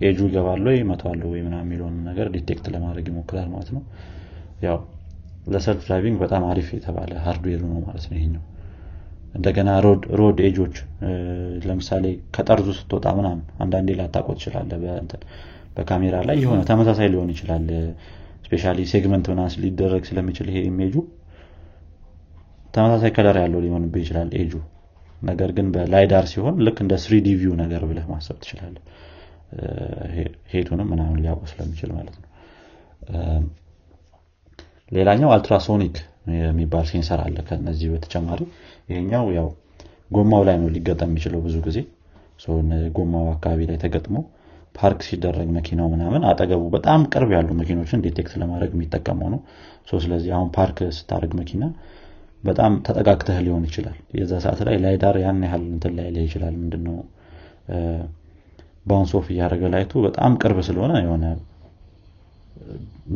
ኤጁ 0.00 0.20
ይገባሉ 0.28 0.66
ወይ 0.70 0.78
ይመቷሉ 0.82 1.22
ወይ 1.32 1.42
ምናምን 1.46 1.56
የሚለውን 1.64 1.98
ነገር 2.10 2.28
detect 2.36 2.66
ለማድረግ 2.74 3.06
ይሞክራል 3.12 3.50
ማለት 3.54 3.70
ነው። 3.76 3.82
ያው 4.62 4.78
ለ 5.46 5.84
self-driving 5.86 6.18
በጣም 6.20 6.42
አሪፍ 6.50 6.70
የተባለ 6.76 7.12
hardware 7.24 7.54
ኡ 7.54 7.62
ነው 7.72 7.80
ማለት 7.86 8.06
ነው 8.10 8.18
ይሄኛው 8.18 8.42
እንደገና 9.34 9.70
road 10.20 10.29
edge 10.29 10.38
ኦች 10.48 10.74
ለምሳሌ 11.64 12.04
ከጠርዙ 12.34 12.68
ስትወጣ 12.78 13.06
ምናምን 13.18 13.42
አንዳንዴ 13.64 13.90
ላታቆ 14.00 14.28
ትችላለህ 14.38 14.70
በካሜራ 15.76 16.16
ላይ 16.28 16.36
የሆነ 16.42 16.60
ተመሳሳይ 16.70 17.08
ሊሆን 17.12 17.30
ይችላል። 17.34 17.66
specially 18.46 18.78
segment 18.90 19.26
ምናምን 19.32 19.54
ሊደረግ 19.62 20.02
ስለሚችል 20.08 20.46
ይሄ 20.50 20.58
ኢሜጁ 20.70 20.94
ተመሳሳይ 22.74 23.10
color 23.16 23.36
ያለው 23.42 23.60
ሊሆንብህ 23.64 24.02
ይችላል 24.04 24.28
ኤጁ። 24.40 24.52
ነገር 25.22 25.50
ግን 25.56 25.66
በ 25.74 25.88
lidar 25.88 26.24
ሲሆን 26.30 26.54
ልክ 26.66 26.78
እንደ 26.84 26.94
3D 27.02 27.28
view 27.40 27.52
ነገር 27.60 27.82
ብለህ 27.90 28.06
ማሰብ 28.12 28.36
ትችላለህ 28.42 28.76
height 30.52 30.70
ኡንም 30.70 30.88
ምናምን 30.92 31.18
ሊያውቁ 31.22 31.42
ስለሚችል 31.50 31.90
ማለት 31.96 32.16
ነው። 32.18 32.28
ሌላኛው 34.90 35.30
ultrasonic 35.34 35.96
የሚባል 36.40 36.84
sensor 36.90 37.20
አለ 37.24 37.36
ከነዚህ 37.46 37.88
በተጨማሪ 37.92 38.40
ይሄኛው 38.92 39.26
ያው 39.36 39.48
ጎማው 40.10 40.42
ላይ 40.48 40.56
ነው 40.62 40.68
ሊገጠም 40.74 41.10
የሚችለው 41.10 41.40
ብዙ 41.44 41.56
ጊዜ። 41.66 41.78
ጎማው 42.96 43.26
አካባቢ 43.34 43.60
ላይ 43.68 43.76
ተገጥሞ 43.82 44.16
ፓርክ 44.74 45.00
ሲደረግ 45.06 45.48
መኪናው 45.56 45.88
ምናምን 45.92 46.22
አጠገቡ 46.28 46.62
በጣም 46.74 47.00
ቅርብ 47.12 47.30
ያሉ 47.34 47.48
መኪኖችን 47.58 48.02
detect 48.04 48.34
ለማድረግ 48.42 48.70
የሚጠቀመው 48.76 49.28
ነው 49.34 49.40
ስለዚህ 50.02 50.30
አሁን 50.36 50.48
ፓርክ 50.56 50.78
ስታደረግ 50.96 51.32
መኪና 51.40 51.64
በጣም 52.44 52.72
ተጠጋግተህ 52.86 53.36
ሊሆን 53.46 53.64
ይችላል። 53.68 53.96
የዛ 54.18 54.32
ሰዓት 54.44 54.60
ላይ 54.68 54.76
lidar 54.84 55.16
ያን 55.22 55.42
ያህል 55.46 55.64
እንትን 55.68 55.92
ላይ 55.98 56.08
ላይ 56.14 56.24
ይችላል። 56.28 56.54
ምንድነው? 56.62 56.96
bounce 58.86 59.10
off 59.18 59.26
እያደረገ 59.32 59.64
light 59.74 59.87
ኡ 59.87 59.92
በጣም 60.06 60.32
ቅርብ 60.42 60.58
ስለሆነ 60.68 60.92
የሆነ 61.04 61.24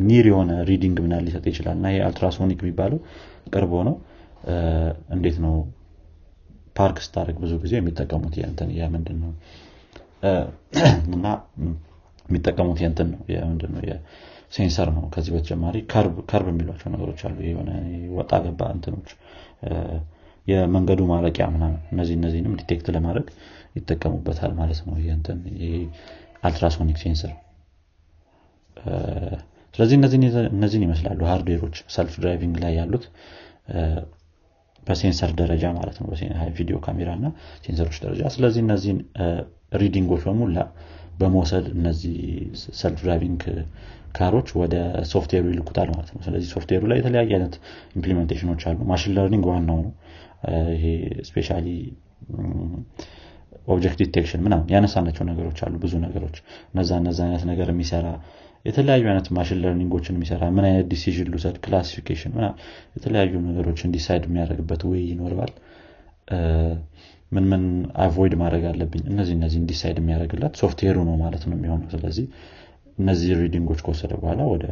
near 0.03 0.25
የሆነ 0.29 0.51
reading 0.69 0.97
ምናምን 1.05 1.15
ሊሰጥ 1.25 1.45
ይችላል። 1.51 1.75
እና 1.79 1.87
ይሄ 1.93 1.99
ultrasonic 2.07 2.59
የሚባለው 2.63 2.99
ቅርብ 3.53 3.71
ሆነው 3.79 3.95
እንዴት 5.15 5.37
ነው 5.45 5.55
ፓርክ 6.77 6.97
ስታደርግ 7.05 7.37
ብዙ 7.43 7.53
ጊዜ 7.63 7.73
የሚጠቀሙት 7.79 8.35
የንትን 8.39 8.69
የምንድን 8.77 9.17
ነው 9.23 9.31
እና 11.15 11.25
የሚጠቀሙት 12.25 12.79
የንትን 12.83 13.07
ነው 13.13 13.19
ምንድን 13.49 13.71
ነው 13.75 13.81
sensor 14.55 14.89
ነው። 14.95 15.03
ከዚህ 15.13 15.31
በተጨማሪ 15.35 15.75
curb 15.91 16.47
የሚሏቸው 16.51 16.89
ነገሮች 16.93 17.21
አሉ። 17.27 17.37
የሆነ 17.47 17.71
ወጣ 18.17 18.33
ገባ 18.45 18.69
እንትኖች 18.75 19.09
የመንገዱ 20.47 21.01
ማለቂያ 21.09 21.45
ምናምን 21.55 21.79
እነዚህ 21.93 22.15
እነዚህንም 22.19 22.53
detect 22.59 22.87
ለማድረግ 22.95 23.27
ይጠቀሙበታል 23.75 24.51
ማለት 24.59 24.79
ነው። 24.87 24.95
ይንትን 25.07 25.39
ultrasonic 26.43 26.97
sensor 27.03 27.33
ስለዚህ 29.75 29.95
እነዚህን 30.53 30.85
ይመስላሉ 30.85 31.19
hardware 31.31 31.62
ኦች 31.62 31.77
self 31.95 32.13
driving 32.21 32.55
ላይ 32.63 32.73
ያሉት 32.79 33.05
በ 34.87 34.98
sensor 34.98 35.31
ደረጃ 35.39 35.65
ማለት 35.77 35.97
ነው 36.01 36.07
ቪዲዮ 36.57 36.77
ካሜራ 36.85 37.09
እና 37.17 37.27
sensor 37.65 37.84
ኦች 37.84 37.97
ደረጃ። 38.03 38.21
ስለዚህ 38.35 38.61
እነዚህን 38.65 38.99
reading 39.79 40.06
ኦች 40.06 40.21
በሙሉ 40.27 40.59
በመውሰድ 41.19 41.65
እነዚህ 41.75 42.15
self 42.79 42.99
driving 43.03 43.43
car 44.15 44.30
ኦች 44.30 44.49
ወደ 44.59 44.75
ሶፍትዌሩ 45.11 45.45
ይልኩታል 45.51 45.89
ማለት 45.93 46.09
ነው። 46.13 46.21
ስለዚህ 46.25 46.49
ሶፍትዌሩ 46.53 46.83
ላይ 46.91 46.97
የተለያየ 46.99 47.31
አይነት 47.37 47.55
implementation 47.97 48.47
ኦች 48.47 48.61
አሉ። 48.69 48.79
machine 48.91 49.13
learning 49.17 49.45
ዋናው 49.51 49.81
ይሄ 50.75 50.85
specially 51.29 51.67
object 53.67 53.99
detection 54.01 54.41
ምናምን 54.45 54.67
ያነሳናቸው 54.73 55.23
ነገሮች 55.29 55.59
አሉ 55.65 55.73
ብዙ 55.81 55.93
ነገሮች። 56.03 56.37
እነዛ 56.73 56.89
እነዛ 57.01 57.19
አይነት 57.25 57.43
ነገር 57.49 57.67
የሚሰራ 57.73 58.07
የተለያዩ 58.67 59.03
አይነት 59.11 59.27
machine 59.35 59.59
learning 59.63 59.93
ኦችን 59.93 60.15
የሚሰራ 60.17 60.43
ምን 60.55 60.65
አይነት 60.67 60.85
decision 60.91 61.29
ልውሰድ 61.31 61.57
classification 61.63 62.33
የተለያዩ 62.97 63.33
ነገሮችን 63.47 63.93
decide 63.95 64.23
የሚያደርግበት 64.27 64.81
way 64.89 65.01
ይኖረዋል። 65.11 65.53
ምን 67.31 67.45
ምን 67.51 67.63
avoid 68.03 68.33
ማድረግ 68.41 68.63
አለብኝ 68.69 69.03
እነዚህ 69.11 69.33
እነዚህ 69.37 69.61
decide 69.71 69.97
የሚያደርግለት 70.01 70.53
software 70.61 70.90
ኡ 70.90 70.97
ነው 71.09 71.15
ማለት 71.23 71.43
ነው 71.47 71.55
የሚሆነው። 71.57 71.87
ስለዚህ 71.95 72.25
እነዚህ 72.97 73.31
reading 73.41 73.65
ኦች 73.65 73.79
ከወሰደ 73.85 74.13
በኋላ 74.21 74.41
ወደ 74.53 74.65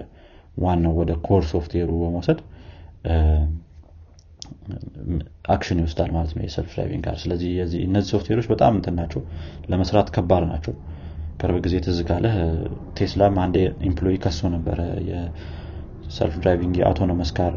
ዋናው 0.58 0.94
ወደ 1.00 1.12
core 1.26 1.44
software 1.52 1.84
ኡ 1.84 1.92
በመውሰድ 2.04 2.40
action 5.50 5.80
ይወስዳል 5.82 6.12
ማለት 6.16 6.32
ነው 6.36 6.44
የ 6.46 6.55
self 6.55 6.72
driving 6.74 7.04
car 7.08 7.16
ስለዚህ 7.22 7.50
እነዚህ 7.86 8.10
ሶፍትዌሮች 8.14 8.48
በጣም 8.52 8.74
እንትን 8.80 8.96
ናቸው 9.00 9.22
ለመስራት 9.72 10.08
ከባድ 10.16 10.44
ናቸው 10.52 10.74
ቅርብ 11.40 11.58
ጊዜ 11.66 11.76
ትዝ 11.86 11.98
ካለህ 12.08 12.36
ቴስላም 12.98 13.36
አንድ 13.44 13.56
employee 13.88 14.18
ከሶ 14.24 14.50
ነበረ። 14.54 14.80
የ 15.10 15.52
self 15.52 16.36
driving 16.42 16.76
የ 16.80 16.89
autonomous 16.89 17.32
car 17.38 17.56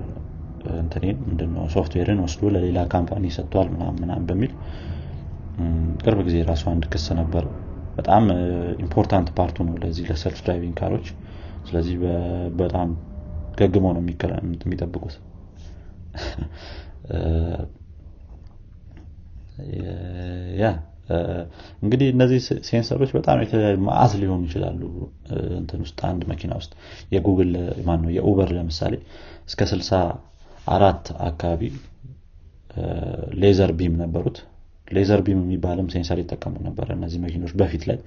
እንትኔን 0.77 1.17
ምንድነው 1.27 1.65
ሶፍትዌርን 1.75 2.21
ወስዶ 2.25 2.51
ለሌላ 2.55 2.79
company 2.95 3.25
ሰጥቷል 3.37 3.69
ምናምን 4.01 4.25
በሚል 4.29 4.53
ቅርብ 6.03 6.21
ጊዜ 6.27 6.37
ራሱ 6.51 6.65
አንድ 6.73 6.85
ክስ 6.93 7.07
ነበር። 7.21 7.45
በጣም 7.97 8.25
important 8.85 9.29
part 9.39 9.56
ኡ 9.56 9.65
ነው 9.69 9.77
ለዚህ 9.83 10.05
ለ 10.11 10.21
self 10.21 10.41
driving 10.45 10.77
car 10.81 10.90
ኦች። 10.90 11.07
ስለዚህ 11.65 11.97
በጣም 12.61 12.91
ገግመው 13.59 13.93
ነው 13.97 14.03
የሚጠብቁት። 14.65 15.17
ያ 20.61 20.67
እንግዲህ 21.83 22.09
እነዚህ 22.15 22.39
sensor 22.69 22.94
ኦች 22.94 23.11
በጣም 23.17 23.39
የተለያዩ 23.43 23.77
ማአት 23.87 24.13
ሊሆኑ 24.21 24.41
ይችላሉ። 24.49 24.81
እንትን 25.59 25.81
ውስጥ 25.85 25.99
አንድ 26.09 26.23
መኪና 26.33 26.53
ውስጥ። 26.61 26.73
የጉግል 27.15 27.53
ማን 27.87 28.01
ነው 28.05 28.13
የኡበር 28.17 28.51
ለምሳሌ 28.57 28.95
እስከ 29.49 29.63
ስልሳ 29.71 29.93
አራት 30.69 31.07
አካባቢ 31.29 31.63
laser 33.43 33.71
beam 33.79 33.95
ነበሩት። 34.03 34.39
laser 34.89 35.21
beam 35.25 35.39
የሚባልም 35.43 35.89
sensor 35.95 36.19
ይጠቀሙ 36.23 36.55
ነበር 36.67 36.87
እነዚህ 36.95 37.19
መኪኖች 37.25 37.53
በፊት 37.61 37.83
ላይ። 37.89 37.99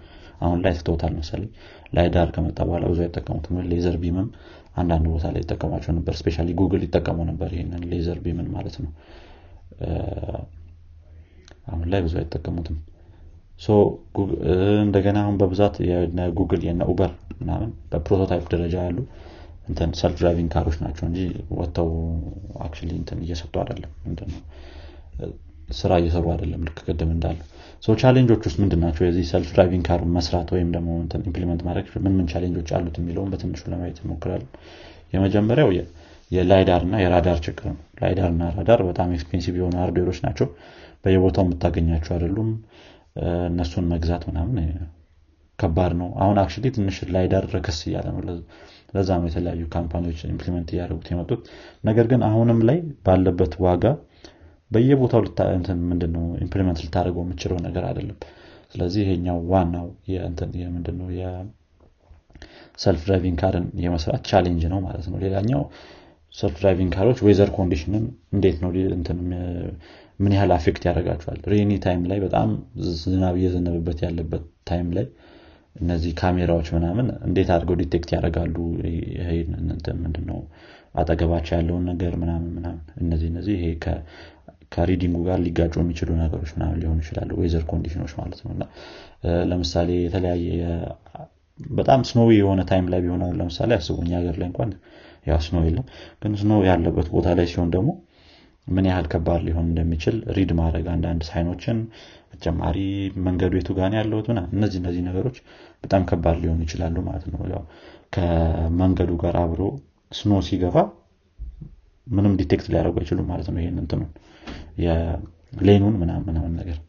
አሁን 0.41 0.59
ላይ 0.63 0.73
ትተውታል 0.77 1.13
መሰለኝ። 1.17 1.49
LiDAR 1.95 2.29
ከመጣ 2.35 2.59
በኋላ 2.67 2.85
ብዙ 2.91 2.99
አይጠቀሙትም። 3.05 3.57
laser 3.71 3.97
beam 4.03 4.20
ም 4.20 4.29
አንዳንድ 4.75 5.05
ቦታ 5.13 5.25
ላይ 5.33 5.41
ይጠቀሟቸው 5.43 5.93
ነበር። 5.97 6.13
specially 6.19 6.37
ጉግል 6.59 6.83
ይጠቀሙ 6.87 7.19
ነበር 7.29 7.49
ይህንን 7.55 7.83
laser 7.91 8.19
beam 8.25 8.40
ን 8.40 8.47
ማለት 8.55 8.75
ነው። 8.83 8.91
አሁን 11.67 11.85
ላይ 11.91 12.01
ብዙ 12.01 12.13
አይጠቀሙትም 12.21 12.77
እንደገና 14.83 15.17
አሁን 15.23 15.35
በብዛት 15.41 15.75
ጉግል 16.37 16.61
የነ 16.67 16.83
ኡበር 16.91 17.11
ምናምን 17.41 17.69
በ 17.91 18.01
prototype 18.01 18.45
ደረጃ 18.53 18.75
ያሉ 18.87 18.97
እንትን 19.67 19.89
self 19.99 20.17
driving 20.19 20.49
car 20.53 20.63
ኦች 20.63 20.77
ናቸው 20.83 21.05
እንጂ 21.09 21.19
ወጥተው 21.57 21.89
actually 22.65 22.89
እንትን 22.97 23.19
እየሰጡ 23.25 23.53
አይደለም። 23.63 23.91
ስራ 25.71 25.91
እየሰሩ 26.01 26.25
አይደለም 26.33 26.61
ልክ 26.67 26.79
ቅድም 26.85 27.11
እንዳለ 27.13 27.37
so 27.83 27.93
challenge 28.01 28.29
ኦች 28.29 28.41
ውስጥ 28.47 28.57
ምንድን 28.63 28.81
ናቸው? 28.83 29.03
የዚህ 29.05 29.25
self 29.31 29.49
driving 29.53 29.83
car 29.87 30.01
መስራት 30.15 30.49
ወይም 30.55 30.69
ደግሞ 30.75 30.89
implement 31.21 31.61
ማድረግ 31.67 31.85
ምን 32.05 32.13
ምን 32.17 32.25
challenge 32.33 32.58
ኦች 32.58 32.69
አሉት 32.77 32.95
የሚለውን 32.99 33.29
በትንሹ 33.33 33.63
ለማየት 33.71 33.97
እንሞክራለን 34.03 34.49
የመጀመሪያው 35.13 35.69
የ 36.31 36.45
LiDAR 36.45 36.81
እና 36.87 36.95
የራዳር 37.03 37.39
ችግር 37.45 37.65
ነው። 37.71 37.79
LiDAR 38.01 38.29
እና 38.33 38.43
ራዳር 38.57 38.81
በጣም 38.89 39.09
expensive 39.15 39.55
የሆኑ 39.59 39.75
hardware 39.81 40.06
ኦች 40.06 40.19
ናቸው። 40.25 40.47
በየቦታው 41.05 41.43
የምታገኛቸው 41.45 42.11
አይደሉም 42.15 42.49
እነሱን 43.45 43.85
መግዛት 43.91 44.23
ምናምን 44.29 44.57
ከባድ 45.59 45.93
ነው። 45.99 46.09
አሁን 46.23 46.37
actually 46.41 46.67
ትንሽ 46.75 46.97
LiDAR 47.15 47.45
ረከስ 47.55 47.79
እያለ 47.87 48.07
ነው። 48.15 48.21
ለዛ 48.95 49.09
ነው 49.19 49.27
የተለያዩ 49.29 49.63
company 49.75 50.04
ዎች 50.04 50.21
implement 50.31 50.69
እያደረጉት 50.73 51.07
የመጡት። 51.11 51.41
ነገር 51.85 52.05
ግን 52.11 52.21
አሁንም 52.29 52.59
ላይ 52.69 52.77
ባለበት 53.05 53.53
ዋጋ 53.65 53.83
በየቦታው 54.71 55.21
ምንድነው 55.89 56.25
implement 56.43 56.79
ልታደርገው 56.85 57.23
የምችለው 57.25 57.57
ነገር 57.67 57.85
አይደለም። 57.89 58.17
ስለዚህ 58.73 59.01
ይሄኛው 59.05 59.39
ዋናው 59.49 59.87
ምንድነው 60.75 61.07
የ 61.19 61.80
self 61.80 63.01
driving 63.07 63.37
car 63.41 63.56
ን 63.56 63.65
የመስራት 63.85 64.21
challenge 64.29 64.63
ነው 64.73 64.79
ማለት 64.85 65.07
ነው። 65.11 65.17
ሌላኛው 65.25 65.63
self 66.33 66.55
driving 66.59 66.91
car 66.95 67.05
ኦች 67.05 67.19
weather 67.25 67.49
condition 67.55 67.94
ን 67.94 68.03
እንዴት 68.35 68.57
ነው 68.63 68.69
ምን 70.21 70.33
ያህል 70.35 70.51
affect 70.55 70.83
ያደርጋቸዋል? 70.87 71.39
rainy 71.51 71.71
time 71.85 72.01
ላይ 72.11 72.19
በጣም 72.25 72.49
ዝናብ 73.03 73.35
እየዘነበበት 73.39 73.99
ያለበት 74.05 74.43
time 74.69 74.89
ላይ 74.97 75.05
እነዚህ 75.75 76.11
ካሜራዎች 76.19 76.67
ምናምን 76.75 77.07
እንዴት 77.27 77.49
አድርገው 77.55 77.77
detect 77.81 78.09
ያደርጋሉ? 78.15 78.55
ምንድነው? 80.01 80.39
አጠገባቸው 80.95 81.53
ያለውን 81.57 81.83
ነገር 81.91 82.13
ምናምን 82.21 82.49
ምናምን 82.55 82.81
እነዚህ 83.03 83.27
እነዚህ 83.31 83.53
ይሄ 83.59 83.67
ከ 84.73 84.82
reading 84.82 85.11
ኡ 85.11 85.19
ጋር 85.27 85.37
ሊጋጩ 85.45 85.73
የሚችሉ 85.81 86.09
ነገሮች 86.21 86.51
ምናምን 86.55 86.77
ሊሆኑ 86.81 86.97
ይችላሉ። 87.03 87.29
weather 87.41 87.63
condition 87.71 88.00
ኦች 88.00 88.13
ማለት 88.19 88.39
ነው። 88.45 88.51
እና 88.55 88.63
ለምሳሌ 89.49 89.89
የተለያየ 90.03 90.49
በጣም 91.59 92.01
snowy 92.09 92.29
የሆነ 92.37 92.61
time 92.69 92.85
ላይ 92.91 92.99
ቢሆን 93.05 93.23
ለምሳሌ 93.39 93.71
አስቡ 93.77 93.97
እኛ 94.05 94.13
ሀገር 94.19 94.35
ላይ 94.41 94.47
እንኳን 94.51 94.69
ያው 95.27 95.39
snow 95.45 95.57
የለም 95.65 95.85
ግን 96.21 96.33
snow 96.41 96.53
ያለበት 96.69 97.07
ቦታ 97.15 97.27
ላይ 97.39 97.47
ሲሆን 97.51 97.69
ደግሞ 97.75 97.89
ምን 98.67 98.85
ያህል 98.89 99.05
ከባድ 99.11 99.41
ሊሆን 99.45 99.65
እንደሚችል 99.69 100.15
read 100.35 100.51
ማድረግ 100.59 100.85
አንዳንድ 100.93 101.21
sign 101.29 101.48
ኦችን 101.48 101.77
ተጨማሪ 102.33 102.77
መንገዱ 103.25 103.53
የቱ 103.59 103.69
ጋር 103.77 103.95
ያለሁት 103.97 104.27
እነዚህ 104.51 104.79
እነዚህ 104.81 105.01
ነገሮች 105.07 105.37
በጣም 105.83 106.01
ከባድ 106.09 106.37
ሊሆኑ 106.43 106.59
ይችላሉ 106.65 106.97
ማለት 107.07 107.25
ነው። 107.33 107.41
ያው 107.53 107.63
ከመንገዱ 108.15 109.11
ጋር 109.23 109.35
አብሮ 109.41 109.61
snow 110.11 110.39
ሲገባ 110.47 110.77
ምንም 112.07 112.33
detect 112.39 112.67
ሊያደርጉ 112.71 112.97
አይችሉም 113.01 113.27
ማለት 113.31 113.47
ነው 113.53 113.59
ይህን 113.61 113.77
እንትኑን 113.81 114.09
የ 114.83 115.06
lane 115.06 115.50
ኡን 115.50 115.95
ምናምን 116.01 116.53
ነገር። 116.59 116.79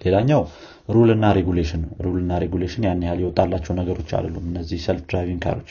ሌላኛው 0.00 0.40
rule 0.94 1.10
እና 1.14 1.26
regulation 1.36 1.80
ነው። 1.84 1.92
rule 2.04 2.16
እና 2.22 2.38
regulation 2.42 2.84
ያን 2.86 3.04
ያህል 3.06 3.20
የወጣላቸው 3.22 3.74
ነገሮች 3.80 4.10
አይደሉም። 4.16 4.46
እነዚህ 4.50 4.78
self 4.86 5.04
driving 5.10 5.40
car 5.44 5.54
ኦች 5.54 5.68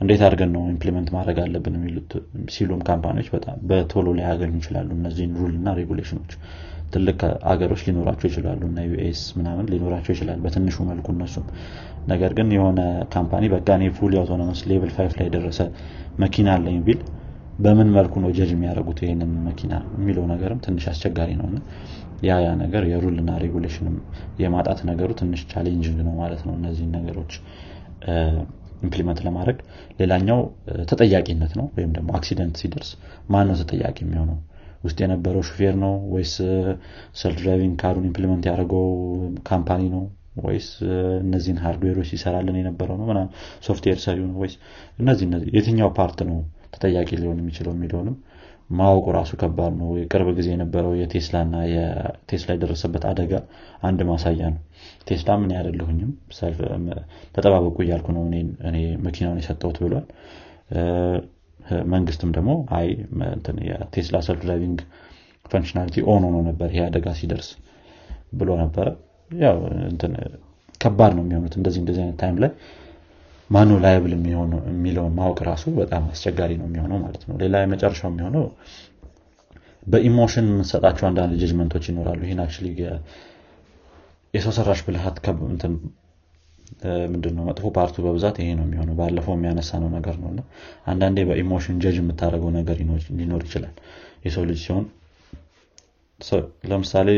እንዴት 0.00 0.22
አድርገን 0.26 0.50
ነው 0.54 0.62
implement 0.72 1.08
ማድረግ 1.16 1.38
አለብን 1.44 1.74
የሚሉት 1.78 2.12
ሲሉም 2.54 2.80
company 2.88 3.13
ዎች 3.13 3.28
በጣም 3.34 3.58
በቶሎ 3.70 4.06
ላይ 4.18 4.24
ያገኙ 4.28 4.52
ይችላሉ 4.60 4.88
እነዚህን 4.98 5.34
rule 5.40 5.52
እና 5.58 5.74
regulation 5.78 6.17
ኦች 6.17 6.32
ትልቅ 6.94 7.18
አገሮች 7.50 7.82
ሊኖራቸው 7.88 8.26
ይችላሉ 8.30 8.60
እና 8.70 8.80
ዩኤስ 8.88 9.20
ምናምን 9.36 9.66
ሊኖራቸው 9.72 10.12
ይችላል 10.14 10.38
በትንሹ 10.44 10.76
መልኩ 10.88 11.06
እነሱም። 11.14 11.44
ነገር 12.08 12.32
ግን 12.38 12.48
የሆነ 12.56 12.80
company 13.14 13.44
በቃ 13.54 13.68
እኔ 13.78 13.86
full 13.98 14.14
autonomous 14.20 14.60
level 14.70 14.92
five 14.96 15.12
ላይ 15.18 15.26
የደረሰ 15.28 15.60
መኪና 16.18 16.48
አለኝ 16.56 16.78
ቢል 16.86 17.00
በምን 17.58 17.88
መልኩ 17.96 18.14
ነው 18.24 18.30
ጀጅ 18.36 18.50
የሚያደርጉት 18.54 18.98
ይህንን 19.04 19.32
መኪና 19.46 19.72
የሚለው 19.96 20.24
ነገርም 20.32 20.60
ትንሽ 20.66 20.84
አስቸጋሪ 20.92 21.30
ነው 21.40 21.48
ያ 22.22 22.38
ያ 22.44 22.50
ነገር 22.62 22.82
የ 22.90 22.99
rule 22.99 23.17
ና 23.17 23.30
regulation 23.42 23.85
ም 23.85 23.94
የማጣት 24.42 24.80
ነገሩ 24.90 25.10
ትንሽ 25.20 25.42
challenging 25.52 26.00
ነው 26.08 26.14
ማለት 26.20 26.42
ነው 26.48 26.54
እነዚህን 26.58 26.90
ነገሮች 26.98 27.32
implement 28.82 29.18
ለማድረግ 29.26 29.58
ሌላኛው 30.00 30.38
ተጠያቂነት 30.90 31.52
ነው 31.58 31.66
ወይም 31.76 31.90
ደግሞ 31.96 32.10
accident 32.18 32.54
ሲደርስ 32.60 32.90
ማን 33.32 33.46
ነው 33.50 33.56
ተጠያቂ 33.62 33.96
የሚሆነው? 34.04 34.38
ውስጥ 34.84 34.98
የነበረው 35.02 35.42
ሹፌር 35.48 35.74
ነው 35.82 35.94
ወይስ 36.12 36.34
self 37.20 37.38
driving 37.40 37.74
car 37.82 37.92
ኡን 37.92 38.06
implement 38.08 38.44
ያደረገው 38.48 38.86
company 39.50 39.82
ነው 39.94 40.04
ወይስ 40.44 40.68
እነዚህን 41.24 41.58
hardware 41.64 41.93
ኦች 41.93 42.08
ሲሰራልን 42.12 42.56
የነበረው 42.60 42.96
ነው 43.00 43.06
ምና 43.10 43.20
ሶፍትዌር 43.66 43.98
ሰሪው 44.04 44.26
ነው 44.30 44.38
ወይስ 44.42 44.54
እነዚህ 44.98 45.26
የትኛው 45.56 45.90
part 45.98 46.20
ነው 46.28 46.38
ተጠያቂ 46.74 47.10
ሊሆን 47.20 47.38
የሚችለው 47.42 47.72
የሚለውንም 47.76 48.16
ማወቁ 48.70 49.06
ራሱ 49.16 49.30
ከባድ 49.40 49.72
ነው። 49.78 49.88
የቅርብ 50.00 50.28
ጊዜ 50.36 50.48
የነበረው 50.52 50.92
የቴስላ 50.98 51.36
እና 51.46 51.56
የቴስላ 51.70 52.50
የደረሰበት 52.56 53.04
አደጋ 53.10 53.32
አንድ 53.82 54.00
ማሳያ 54.10 54.42
ነው። 54.54 54.60
ቴስላ 55.08 55.36
ምን 55.40 55.52
ያደለሁኝም 55.56 56.10
ተጠባበቁ 57.34 57.76
እያልኩ 57.84 58.08
ነው 58.16 58.24
እኔ 58.70 58.76
መኪናውን 59.06 59.40
የሰጠውት 59.42 59.78
ብሏል። 59.84 60.06
መንግስትም 61.92 62.30
ደግሞ 62.36 62.50
አይ 62.76 62.86
የቴስላ 63.70 64.18
self 64.26 64.40
driving 64.44 64.78
functionality 65.46 65.96
on 66.10 66.22
ሆኖ 66.26 66.36
ነበር 66.48 66.68
ይሄ 66.72 66.82
አደጋ 66.86 67.08
ሲደርስ 67.18 67.48
ብሎ 68.38 68.50
ነበረ። 68.62 68.86
ያው 69.30 69.56
ከባድ 70.80 71.12
ነው 71.16 71.22
የሚሆኑት 71.24 71.54
እንደዚህ 71.58 71.80
እንደዚህ 71.82 72.02
አይነት 72.04 72.16
time 72.20 72.36
ላይ 72.42 72.50
ማነው 73.50 73.70
liable 73.84 74.12
የሚለውን 74.14 75.14
ማወቅ 75.16 75.38
ራሱ 75.48 75.64
በጣም 75.78 76.02
አስቸጋሪ 76.10 76.52
ነው 76.60 76.66
የሚሆነው 76.68 76.98
ማለት 77.04 77.22
ነው። 77.28 77.36
ሌላ 77.42 77.62
የመጨረሻው 77.62 78.10
የሚሆነው 78.10 78.44
በ 79.86 79.99
emotion 79.99 80.46
የምንሰጣቸው 80.50 81.06
አንዳንድ 81.08 81.32
judgment 81.42 81.70
ኦች 81.70 81.84
ይኖራሉ። 81.90 82.20
ይህን 82.26 82.40
አክ 82.44 82.52
የሰው 84.34 84.52
ሰራሽ 84.56 84.80
ብልሃት 84.86 85.16
ምንድነው 87.12 87.44
መጥፎ 87.48 87.68
part 87.76 87.89
ኡ 87.89 87.96
በብዛት 88.04 88.36
ይሄ 88.40 88.50
ነው 88.58 88.64
የሚሆነው። 88.66 88.94
ባለፈው 89.00 89.34
የሚያነሳ 89.36 89.70
ነው 89.82 89.88
ነገር 89.96 90.16
ነው 90.22 90.30
አንዳንዴ 90.86 91.18
በ 91.28 91.40
emotion 91.40 91.80
judge 91.84 91.96
የምታደርገው 92.00 92.50
ነገር 92.58 92.76
ሊኖር 93.18 93.42
ይችላል። 93.46 93.74
የሰው 94.26 94.44
ልጅ 94.50 94.60
ሲሆን 94.64 94.84
ለምሳሌ 96.70 97.08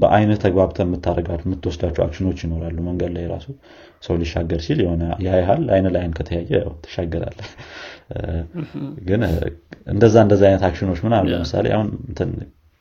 በአይን 0.00 0.38
ተግባብተህ 0.44 0.78
የምታደርጋቸው 0.84 1.46
የምትወስዳቸው 1.46 2.02
አክሽኖች 2.06 2.38
ይኖራሉ 2.44 2.76
መንገድ 2.88 3.12
ላይ 3.16 3.24
ራሱ 3.32 3.46
ሰው 4.06 4.14
ሊሻገር 4.20 4.60
ሲል 4.66 4.80
የሆነ 4.84 5.02
ያይሃል 5.26 5.62
አይን 5.74 5.88
ለአይን 5.94 6.12
ከተያየ 6.18 6.52
ትሻገራለህ 6.84 7.38
ግን 9.08 9.22
እንደዛ 9.92 10.16
እንደዛ 10.26 10.42
አይነት 10.48 10.64
አክሽኖች 10.68 11.00
ምናምን 11.06 11.30
ለምሳሌ 11.32 11.66
አሁን 11.76 11.88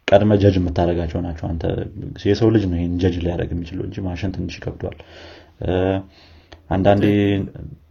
ቀድመህ 0.07 0.31
judge 0.41 0.55
የምታደርጋቸው 0.59 1.19
ናቸው 1.25 1.45
አንተ። 1.49 1.63
የሰው 2.29 2.49
ልጅ 2.55 2.63
ነው 2.71 2.77
ይህን 2.79 2.95
judge 3.03 3.15
ሊያደርግ 3.23 3.51
የሚችለው 3.53 3.83
እንጂ 3.87 3.97
ማሽን 4.07 4.33
ትንሽ 4.35 4.55
ይከብደዋል 4.59 4.97
አንዳንዴ 6.69 7.05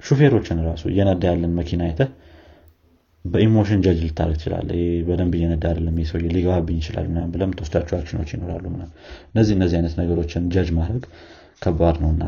ሹፌሮችን 0.06 0.60
ራሱ 0.68 0.82
እየነዳ 0.92 1.24
ያለን 1.30 1.52
መኪና 1.58 1.82
አይተህ 1.88 2.10
በ 3.24 3.37
emotion 3.37 3.80
judge 3.84 3.98
ልታደርግ 4.02 4.36
ትችላለህ 4.38 4.70
በደንብ 5.08 5.34
እየነዳ 5.38 5.64
አይደለም። 5.70 5.98
ሰው 6.10 6.18
ሊገባብኝ 6.26 6.78
ይችላል 6.80 7.06
ብለህ 7.34 7.42
ምትወስዳቸው 7.50 7.96
action 7.98 8.18
ኦች 8.18 8.30
ይኖራሉ 8.34 8.64
እነዚህ 9.32 9.54
እነዚህ 9.58 9.76
አይነት 9.78 9.94
ነገሮችን 10.00 10.48
ጀጅ 10.54 10.70
ማድረግ 10.78 11.04
ከባድ 11.62 11.96
ነው 12.02 12.10
እና 12.14 12.22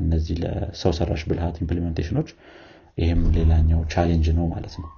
እነዚህ 0.00 0.36
ለሰው 0.42 0.92
ሰራሽ 0.98 1.22
ብልሃት 1.30 1.56
implementation 1.62 2.13
ኦች 2.13 2.28
ይህም 2.98 3.22
ሌላኛው 3.36 3.80
challenge 3.94 4.26
ነው 4.38 4.46
ማለት 4.52 4.74
ነው። 4.80 4.88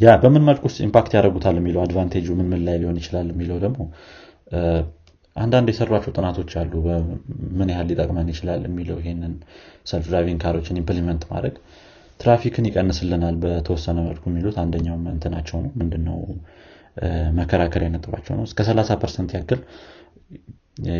ያ 0.00 0.12
በምን 0.22 0.44
መልኩ 0.48 0.62
ውስጥ 0.68 0.78
impact 0.86 1.12
ያደርጉታል 1.16 1.56
የሚለው 1.58 1.80
advantage 1.84 2.20
ኡ 2.20 2.28
ምን 2.38 2.46
ምን 2.52 2.60
ላይ 2.66 2.76
ሊሆን 2.82 2.96
ይችላል 3.00 3.26
የሚለው 3.32 3.58
ደግሞ 3.64 3.80
አንዳንድ 5.36 5.68
የሠሯቸው 5.70 6.12
ጥናቶች 6.16 6.52
አሉ 6.60 6.72
ምን 7.58 7.68
ያህል 7.72 7.86
ሊጠቅመን 7.90 8.28
ይችላል 8.32 8.60
የሚለው 8.68 8.98
ይሄንን 9.02 9.32
self 9.90 10.06
driving 10.10 10.38
car 10.44 10.55
ኦችን 10.55 10.78
implement 10.82 11.22
ማድረግ 11.32 11.54
ትራፊክን 12.20 12.66
ይቀንስልናል 12.68 13.36
በተወሰነ 13.42 13.98
መልኩ 14.06 14.24
የሚሉት 14.30 14.56
አንደኛው 14.62 14.96
እንትናቸው 15.12 15.58
ነው። 15.64 15.72
ምንድነው? 15.80 16.18
መከራከሪያ 17.38 17.88
ነጥባቸው 17.92 18.34
ነው። 18.38 18.44
እስከ 18.48 18.60
30 18.66 18.96
percent 19.02 19.30
ያክል 19.36 19.60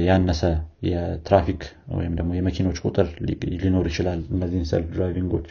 ያነሰ 0.06 0.40
የትራፊክ 0.88 1.62
ወይም 1.96 2.12
ደግሞ 2.18 2.30
የመኪኖች 2.36 2.78
ቁጥር 2.84 3.06
ሊኖር 3.62 3.86
ይችላል። 3.90 4.20
እነዚህን 4.34 4.66
self 4.70 4.88
driving 4.94 5.27
ኦች 5.27 5.46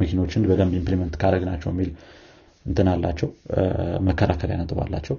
መኪኖችን 0.00 0.46
በደንብ 0.48 0.74
implement 0.78 1.14
ካረግናቸው 1.20 1.68
የሚል 1.72 1.90
እንትን 2.66 2.88
አላቸው። 2.92 3.28
መከራከሪያ 4.08 4.56
ነጥብ 4.60 4.78
አላቸው። 4.84 5.16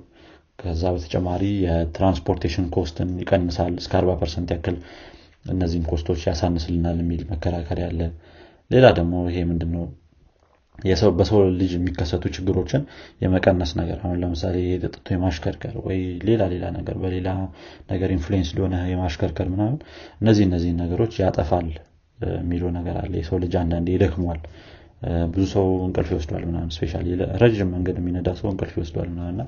ከዛ 0.60 0.84
በተጨማሪ 0.96 1.44
የ 1.66 1.79
transportation 1.79 2.68
cost 2.76 2.99
ን 2.99 3.10
ይቀንሳል። 3.22 3.74
እስከ 3.82 3.94
40 4.00 4.18
percent 4.22 4.52
ያክል 4.56 4.78
እነዚህን 5.46 5.86
cost 5.90 6.06
ኦች 6.06 6.22
ያሳንስልናል 6.30 7.00
የሚል 7.02 7.22
መከራከሪያ 7.32 7.88
አለ 7.92 8.02
ሌላ 8.72 8.86
ደግሞ 8.98 9.14
ይሄ 9.30 9.40
ምንድነው? 9.50 9.86
በሰው 11.18 11.40
ልጅ 11.60 11.72
የሚከሰቱ 11.76 12.24
ችግሮችን 12.36 12.82
የመቀነስ 13.22 13.72
ነገር 13.80 13.98
አሁን 14.04 14.18
ለምሳሌ 14.24 14.56
የጠጥቶ 14.66 15.08
የማሽከርከር 15.14 15.76
ወይ 15.86 16.00
ሌላ 16.28 16.44
ሌላ 16.54 16.66
ነገር 16.78 16.96
በሌላ 17.04 17.30
ነገር 17.92 18.10
influence 18.16 18.50
እየሆነ 18.58 18.76
የማሽከርከር 18.92 19.48
ምናምን 19.54 19.78
እነዚህ 20.22 20.46
እነዚህን 20.48 20.80
ነገሮች 20.84 21.14
ያጠፋል 21.24 21.70
የሚለው 22.38 22.70
ነገር 22.78 22.98
አለ። 23.02 23.14
የሰው 23.22 23.40
ልጅ 23.44 23.56
አንዳንዴ 23.62 23.88
ይደክመዋል 23.96 24.42
ብዙ 25.34 25.46
ሰው 25.54 25.66
እንቅልፍ 25.86 26.10
ይወስደዋል 26.14 26.44
ምናምን 26.50 26.70
especially 26.76 26.94
ረዥም 27.42 27.72
መንገድ 27.74 27.98
የሚነዳ 28.02 28.30
ሰው 28.40 28.48
እንቅልፍ 28.52 28.76
ይወስደዋል 28.78 29.10
ምናምና 29.14 29.42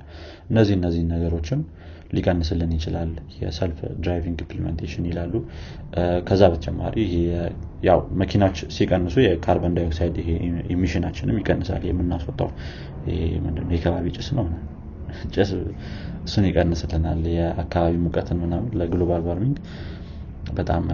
እነዚህ 0.50 0.74
እነዚህን 0.78 1.08
ነገሮችም 1.14 1.60
ሊቀንስልን 2.10 2.70
ይችላል። 2.76 3.10
የ 3.40 3.53
self 3.53 3.78
driving 4.02 4.38
implementation 4.44 5.04
ይላሉ። 5.10 5.34
ከዛ 6.28 6.42
በተጨማሪ 6.52 6.96
ያው 7.88 7.98
መኪናዎች 8.20 8.58
ሲቀንሱ 8.76 9.16
የ 9.24 9.37
carbon 9.37 9.74
dioxide 9.76 10.16
emission 10.74 11.04
ኣችንም 11.04 11.38
ይቀንሳል። 11.40 11.84
የምናስወጣው 11.88 12.50
ምንድነው? 13.44 13.70
የከባቢ 13.76 14.06
ጭስ 14.16 14.30
ነው 14.38 14.46
ጭስ 15.34 15.50
እሱን 16.26 16.46
ይቀንስልናል። 16.48 17.20
የአካባቢ 17.36 17.94
ሙቀትን 18.04 18.40
ምናምን 18.42 18.72
ለ 18.80 18.90
global 18.90 19.22
warming 19.28 19.58
በጣም 20.52 20.84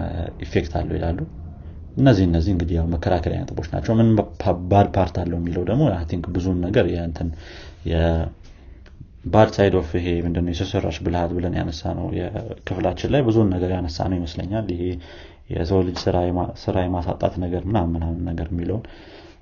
effect 0.45 0.73
አለው 0.79 0.95
ይላሉ። 0.97 1.19
እነዚህ 1.97 2.23
እነዚህ 2.27 2.51
እንግዲህ 2.53 2.75
ያው 2.77 2.87
መከራከሪያ 2.93 3.37
ነጥቦች 3.41 3.67
ናቸው። 3.73 3.93
ምን 3.95 4.07
bad 4.71 4.87
part 4.95 5.15
አለው 5.21 5.37
የሚለው 5.39 5.63
ደግሞ 5.69 5.83
think 6.09 6.25
ብዙን 6.35 6.57
ነገር 6.65 6.85
የንትን 6.93 7.29
bad 9.25 9.49
side 9.55 9.75
of 9.79 9.89
ይሄ 9.97 10.07
ምንድነው 10.25 10.51
የሰው 10.53 10.72
ሰራሽ 10.72 10.97
ብልሃት 11.05 11.31
ብለን 11.35 11.53
ያነሳነው 11.59 12.07
የክፍላችን 12.17 13.11
ላይ 13.13 13.21
ብዙን 13.27 13.47
ነገር 13.53 13.71
ያነሳነው 13.75 14.17
ይመስለኛል። 14.19 14.67
ይሄ 14.73 14.83
የሰው 15.51 15.79
ልጅ 15.87 15.97
ስራ 16.63 16.75
የማሳጣት 16.83 17.33
ነገር 17.43 17.63
ምናምን 17.69 17.93
ምናምን 17.95 18.21
ነገር 18.29 18.47
የሚለውን 18.51 18.83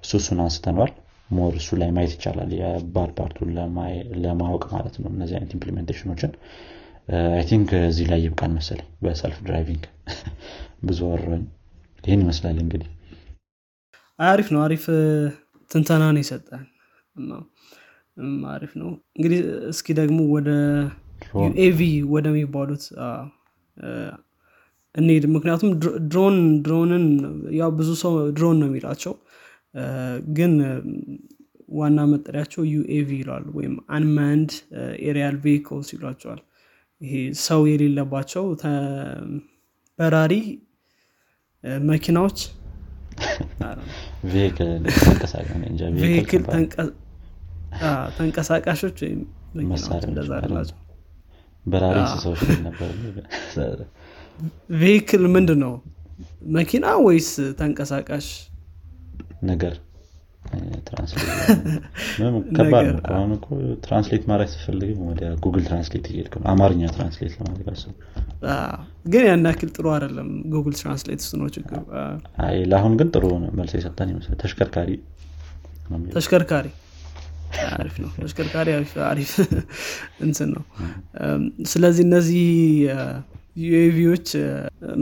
እሱ 0.04 0.12
እሱን 0.19 0.39
አንስተነዋል። 0.43 0.93
more 1.30 1.54
እሱ 1.60 1.69
ላይ 1.82 1.89
ማየት 1.96 2.13
ይቻላል። 2.15 2.50
የ 2.58 2.79
bad 2.79 3.12
part 3.17 3.35
ኡን 3.35 3.52
ለማወቅ 4.24 4.63
ማለት 4.74 4.96
ነው። 5.02 5.10
እነዚህ 5.13 5.36
አይነት 5.38 5.54
implementation 5.58 6.09
ኦችን 6.09 6.32
I 7.32 7.43
think 7.49 7.69
እዚህ 7.84 8.06
ላይ 8.12 8.19
ይብቃን 8.26 8.54
መሰለኝ። 8.58 8.89
በ 9.02 9.14
self 9.14 9.39
driving 9.47 9.84
ብዙ 10.88 11.00
ወራን። 11.10 11.43
ይህን 12.04 12.24
ይመስላል 12.24 12.58
እንግዲህ። 12.63 12.89
አሪፍ 14.19 14.48
ነው። 14.56 14.62
አሪፍ 14.65 14.86
ትንተና 15.72 16.04
ነው 16.10 16.22
ይሰጣል 16.24 16.63
አሪፍ 18.52 18.71
ነው። 18.82 18.89
እንግዲህ 19.17 19.39
እስኪ 19.71 19.88
ደግሞ 19.99 20.19
ወደ 20.34 20.49
UAV 21.41 21.80
ወደሚባሉት 22.13 22.84
እንሄድ 24.95 25.23
ምክንያቱም 25.36 25.69
ድሮን 26.10 26.36
ድሮንን 26.65 27.06
ያው 27.60 27.69
ብዙ 27.78 27.89
ሰው 28.04 28.15
ድሮን 28.38 28.58
ነው 28.62 28.67
የሚላቸው። 28.69 29.13
ግን 30.38 30.54
ዋና 31.73 31.99
መጠሪያቸው 32.12 32.63
UAV 32.73 33.10
ይላሉ 33.21 33.45
ወይም 33.58 33.76
unmanned 33.95 34.52
aerial 35.08 35.38
vehicles 35.45 35.88
ይሏቸዋል። 35.95 36.41
ይሄ 37.02 37.13
ሰው 37.45 37.62
የሌለባቸው 37.69 38.43
በራሪ 39.99 40.34
መኪናዎች 41.88 42.38
ተንቀሳቃሾች 48.17 48.97
ወይም 49.03 49.21
እንደዛ 50.07 50.31
በራሪ 51.65 51.97
እንስሳዎች 52.03 52.41
ነበር 52.65 52.89
vehicle 54.80 55.23
ምንድን 55.33 55.59
ነው 55.63 55.73
መኪና 56.55 56.86
ወይስ 57.05 57.27
ተንቀሳቃሽ? 57.59 58.27
ነገር። 59.43 59.73
ከባድ 62.57 62.88
ነው። 63.29 63.38
translate 63.84 64.23
ማድረግ 64.29 64.49
ስፈልግም 64.53 64.99
ወደ 65.09 65.21
Google 65.43 65.63
Translate 65.67 66.06
እየሄድክ 66.09 66.33
ነው። 66.39 66.45
አማርኛ 66.51 66.81
translate 66.95 67.34
ለማድረግ 67.39 67.67
አስብ። 67.73 67.93
ግን 69.05 69.23
ያን 69.29 69.47
ያክል 69.49 69.69
ጥሩ 69.77 69.86
አይደለም። 69.93 70.29
Google 70.54 70.76
Translate 70.82 71.23
ነው 71.39 71.47
ችግሩ። 71.55 71.79
አይ 72.45 72.57
ለአሁን 72.71 72.93
ግን 73.01 73.09
ጥሩ 73.15 73.23
መልስ 73.59 73.73
የሰጠን 73.79 74.12
ይመስላል። 74.13 74.39
ተሽከርካሪ 74.43 74.89
ተሽከርካሪ 76.15 76.67
አሪፍ 77.74 77.96
ነው። 78.04 78.10
ተሽከርካሪ 78.18 78.68
አሪፍ 79.08 79.32
እንትን 80.26 80.50
ነው። 80.56 80.63
ስለዚህ 81.72 82.04
እነዚህ 82.08 82.46
UAV 83.63 83.91
ዎች 83.91 84.28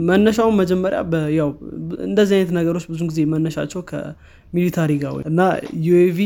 መነሻውን 0.08 0.56
መጀመሪያ 0.60 0.98
ያው 1.36 1.50
እንደዚህ 2.06 2.34
አይነት 2.38 2.50
ነገሮች 2.58 2.84
ብዙ 2.90 3.00
ጊዜ 3.10 3.20
መነሻቸው 3.32 3.80
ከ 3.90 4.10
military 4.10 4.90
ጋር 5.02 5.14
እና 5.30 5.40
UAV 5.86 6.18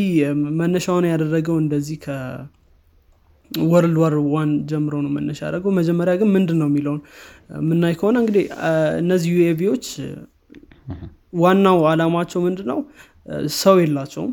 መነሻውን 0.61 1.07
ያደረገው 1.12 1.57
እንደዚህ 1.62 1.99
ከ 2.05 2.60
World 2.60 3.99
War 4.03 4.16
One 4.33 4.53
ጀምሮ 4.73 4.95
ነው 5.05 5.12
መነሻ 5.17 5.41
ያደረገው። 5.47 5.75
መጀመሪያ 5.79 6.15
ግን 6.23 6.31
ምንድን 6.37 6.59
ነው 6.62 6.69
የሚለውን 6.71 7.01
የምናይ 7.61 7.95
ከሆነ 8.01 8.17
እንግዲህ 8.25 8.47
እነዚህ 9.03 9.31
UAV 9.37 9.58
ዎች 9.58 9.87
ዋናው 11.39 11.79
አላማቸው 11.91 12.41
ምንድን 12.47 12.69
ነው 12.73 12.81
ሰው 13.61 13.77
የላቸውም 13.81 14.33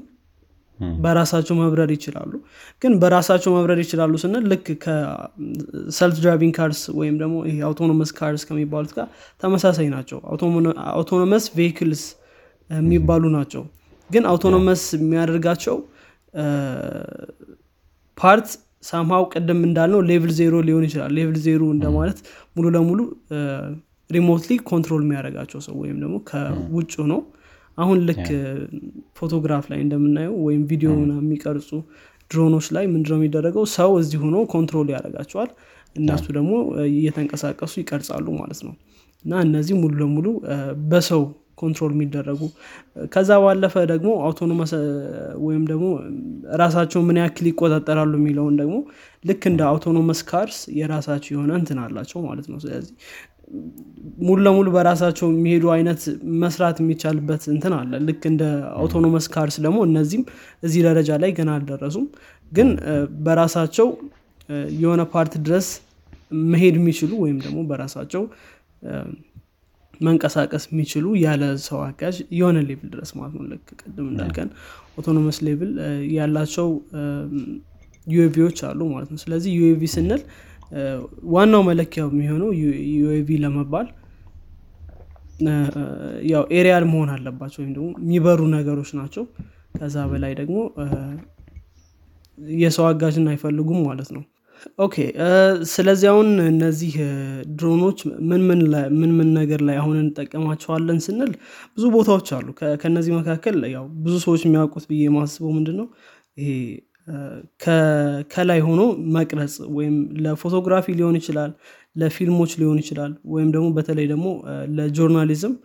በራሳቸው 1.03 1.55
መብረር 1.59 1.91
ይችላሉ። 1.95 2.31
ግን 2.81 2.93
በራሳቸው 3.01 3.51
መብረር 3.57 3.79
ይችላሉ 3.83 4.13
ስንል 4.23 4.45
ልክ 4.51 4.67
ከ 4.83 5.28
self 5.28 6.17
driving 6.19 6.53
cars 6.57 6.81
ወይም 6.99 7.15
ደግሞ 7.21 7.37
ይሄ 7.49 7.57
autonomous 7.69 8.11
cars 8.17 8.43
ከሚባሉት 8.49 8.91
ጋር 8.97 9.07
ተመሳሳይ 9.43 9.89
ናቸው። 9.95 10.19
autonomous 10.93 11.45
vehicles 11.59 12.03
የሚባሉ 12.69 13.23
ናቸው። 13.37 13.63
ግን 14.09 14.23
autonomous 14.31 14.83
የሚያደርጋቸው 14.97 15.75
part 18.17 18.47
somehow 18.83 19.23
ቅድም 19.33 19.59
እንዳልነው 19.67 20.01
level 20.09 20.31
zero 20.39 20.55
ሊሆን 20.67 20.83
ይችላል። 20.87 21.11
level 21.17 21.37
zero 21.45 21.63
እንደማለት 21.75 22.17
ሙሉ 22.55 22.65
ለሙሉ 22.75 22.99
remotely 24.09 24.51
control 24.69 25.01
የሚያደርጋቸው 25.05 25.59
ሰው 25.65 25.75
ወይም 25.81 25.97
ደግሞ 26.03 26.15
ከውጭ 26.29 26.93
ነው 27.11 27.19
አሁን 27.77 27.97
ልክ 28.07 28.25
ፎቶግራፍ 29.17 29.65
ላይ 29.71 29.79
እንደምናየው 29.85 30.35
ወይም 30.47 30.63
ቪዲዮ 30.71 30.89
የሚቀርጹ 31.13 31.69
ድሮኖች 32.31 32.67
ላይ 32.75 32.85
ምንድነው 32.91 33.17
የሚደረገው? 33.19 33.63
ሰው 33.75 33.91
እዚህ 34.01 34.19
ሆኖ 34.23 34.37
control 34.53 34.89
ያደርጋቸዋል። 34.95 35.49
እነሱ 35.95 36.25
ደግሞ 36.37 36.51
እየተንቀሳቀሱ 36.91 37.73
ይቀርጻሉ 37.81 38.27
ማለት 38.39 38.61
ነው። 38.67 38.73
እና 39.25 39.33
እነዚህ 39.45 39.75
ሙሉ 39.81 39.93
ለሙሉ 40.01 40.27
በሰው 40.89 41.21
control 41.57 41.91
የሚደረጉ። 41.95 42.39
ከዛ 43.13 43.31
ባለፈ 43.43 43.73
ደግሞ 43.91 44.11
autonomous 44.25 44.71
ወይም 45.43 45.63
ደግሞ 45.69 45.85
ራሳቸው 46.61 47.01
ምን 47.07 47.17
ያክል 47.21 47.45
ይቆጣጠራሉ 47.49 48.13
የሚለውን 48.19 48.55
ደግሞ 48.61 48.75
ልክ 49.23 49.43
እንደ 49.51 49.61
autonomous 49.69 50.21
cars 50.29 50.57
የራሳቸው 50.79 51.31
የሆነ 51.35 51.51
እንትን 51.61 51.79
አላቸው 51.83 52.21
ማለት 52.27 52.47
ነው። 52.51 52.59
ስለዚህ 52.63 52.95
ሙሉ 54.19 54.37
ለሙሉ 54.45 54.67
በራሳቸው 54.75 55.27
የሚሄዱ 55.31 55.65
አይነት 55.73 56.01
መስራት 56.43 56.77
የሚቻልበት 56.81 57.43
እንትን 57.53 57.73
አለ። 57.77 57.91
ልክ 58.07 58.23
እንደ 58.31 58.43
autonomous 58.79 59.25
cars 59.33 59.57
ደግሞ 59.65 59.79
እነዚህም 59.87 60.23
እዚህ 60.63 60.81
ደረጃ 60.87 61.19
ላይ 61.23 61.31
ገና 61.37 61.49
አልደረሱም። 61.57 62.05
ግን 62.51 62.69
በራሳቸው 63.25 63.87
የሆነ 64.77 65.01
part 65.13 65.33
ድረስ 65.45 65.67
መሄድ 66.47 66.75
የሚችሉ 66.79 67.11
ወይም 67.23 67.37
ደግሞ 67.45 67.59
በራሳቸው 67.69 68.23
መንቀሳቀስ 70.01 70.63
የሚችሉ 70.69 71.05
ያለ 71.23 71.43
ሰው 71.65 71.79
አጋዥ 71.85 72.15
የሆነ 72.37 72.57
level 72.69 72.87
ድረስ 72.93 73.11
ማለት 73.17 73.33
ነው። 73.37 73.43
ልክ 73.51 73.67
ቅድም 73.81 74.07
እንዳልከን 74.11 74.49
autonomous 74.93 75.37
level 75.47 75.71
ያላቸው 76.15 76.67
UAV 78.07 78.29
ዎች 78.29 78.57
አሉ 78.69 78.81
ማለት 78.93 79.09
ነው። 79.13 79.19
ስለዚህ 79.23 79.51
UAV 79.59 79.83
ስንል 79.93 80.21
ዋናው 81.33 81.61
መለኪያው 81.67 82.07
የሚሆነው 82.13 82.49
UAV 82.97 83.29
ለመባል 83.43 83.87
ያው 86.31 86.43
aerial 86.57 86.83
መሆን 86.91 87.09
አለባቸው 87.13 87.59
ወይም 87.61 87.71
ደግሞ 87.75 87.87
የሚበሩ 88.03 88.41
ነገሮች 88.55 88.91
ናቸው። 88.99 89.23
ከዛ 89.77 89.95
በላይ 90.11 90.33
ደግሞ 90.39 90.57
የሰው 92.57 92.85
አጋዥን 92.89 93.27
አይፈልጉም 93.31 93.81
ማለት 93.87 94.09
ነው። 94.15 94.23
okay 94.79 94.95
ስለዚህ 95.71 96.07
አሁን 96.11 96.27
እነዚህ 96.45 96.93
ድሮኖች 97.55 97.99
ምን 98.29 98.41
ምን 99.17 99.29
ነገር 99.37 99.61
ላይ 99.67 99.77
አሁን 99.81 99.95
እንጠቀማቸዋለን 100.03 100.99
ስንል 101.05 101.31
ብዙ 101.75 101.83
ቦታዎች 101.95 102.29
አሉ። 102.37 102.47
ከነዚህ 102.81 103.13
መካከል 103.19 103.57
ያው 103.75 103.85
ብዙ 104.05 104.13
ሰዎች 104.25 104.43
የሚያውቁት 104.47 104.85
ብዬ 104.91 105.01
የማስበው 105.07 105.51
ምንድን 105.57 105.77
ነው 105.81 105.87
ይሄ 106.37 106.49
ከላይ 108.33 108.59
ሆኖ 108.65 108.81
መቅረጽ 109.15 109.55
ወይም 109.77 109.95
ለ 110.23 110.33
photography 110.33 110.85
ሊሆን 110.99 111.15
ይችላል 111.19 111.51
ለፊልሞች 111.95 112.51
ሊሆን 112.61 112.77
ይችላል 112.83 113.11
ወይም 113.33 113.49
ደግሞ 113.55 113.67
በተለይ 113.77 114.05
ደግሞ 114.11 114.27
ለ 114.77 114.90
journalism 114.90 115.55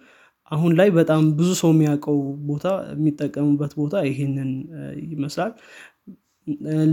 አሁን 0.50 0.72
ላይ 0.78 0.88
በጣም 0.98 1.22
ብዙ 1.38 1.50
ሰው 1.60 1.70
የሚያውቀው 1.74 2.18
ቦታ 2.48 2.66
የሚጠቀሙበት 2.92 3.72
ቦታ 3.80 3.94
ይሄንን 4.08 4.50
ይመስላል። 5.08 5.52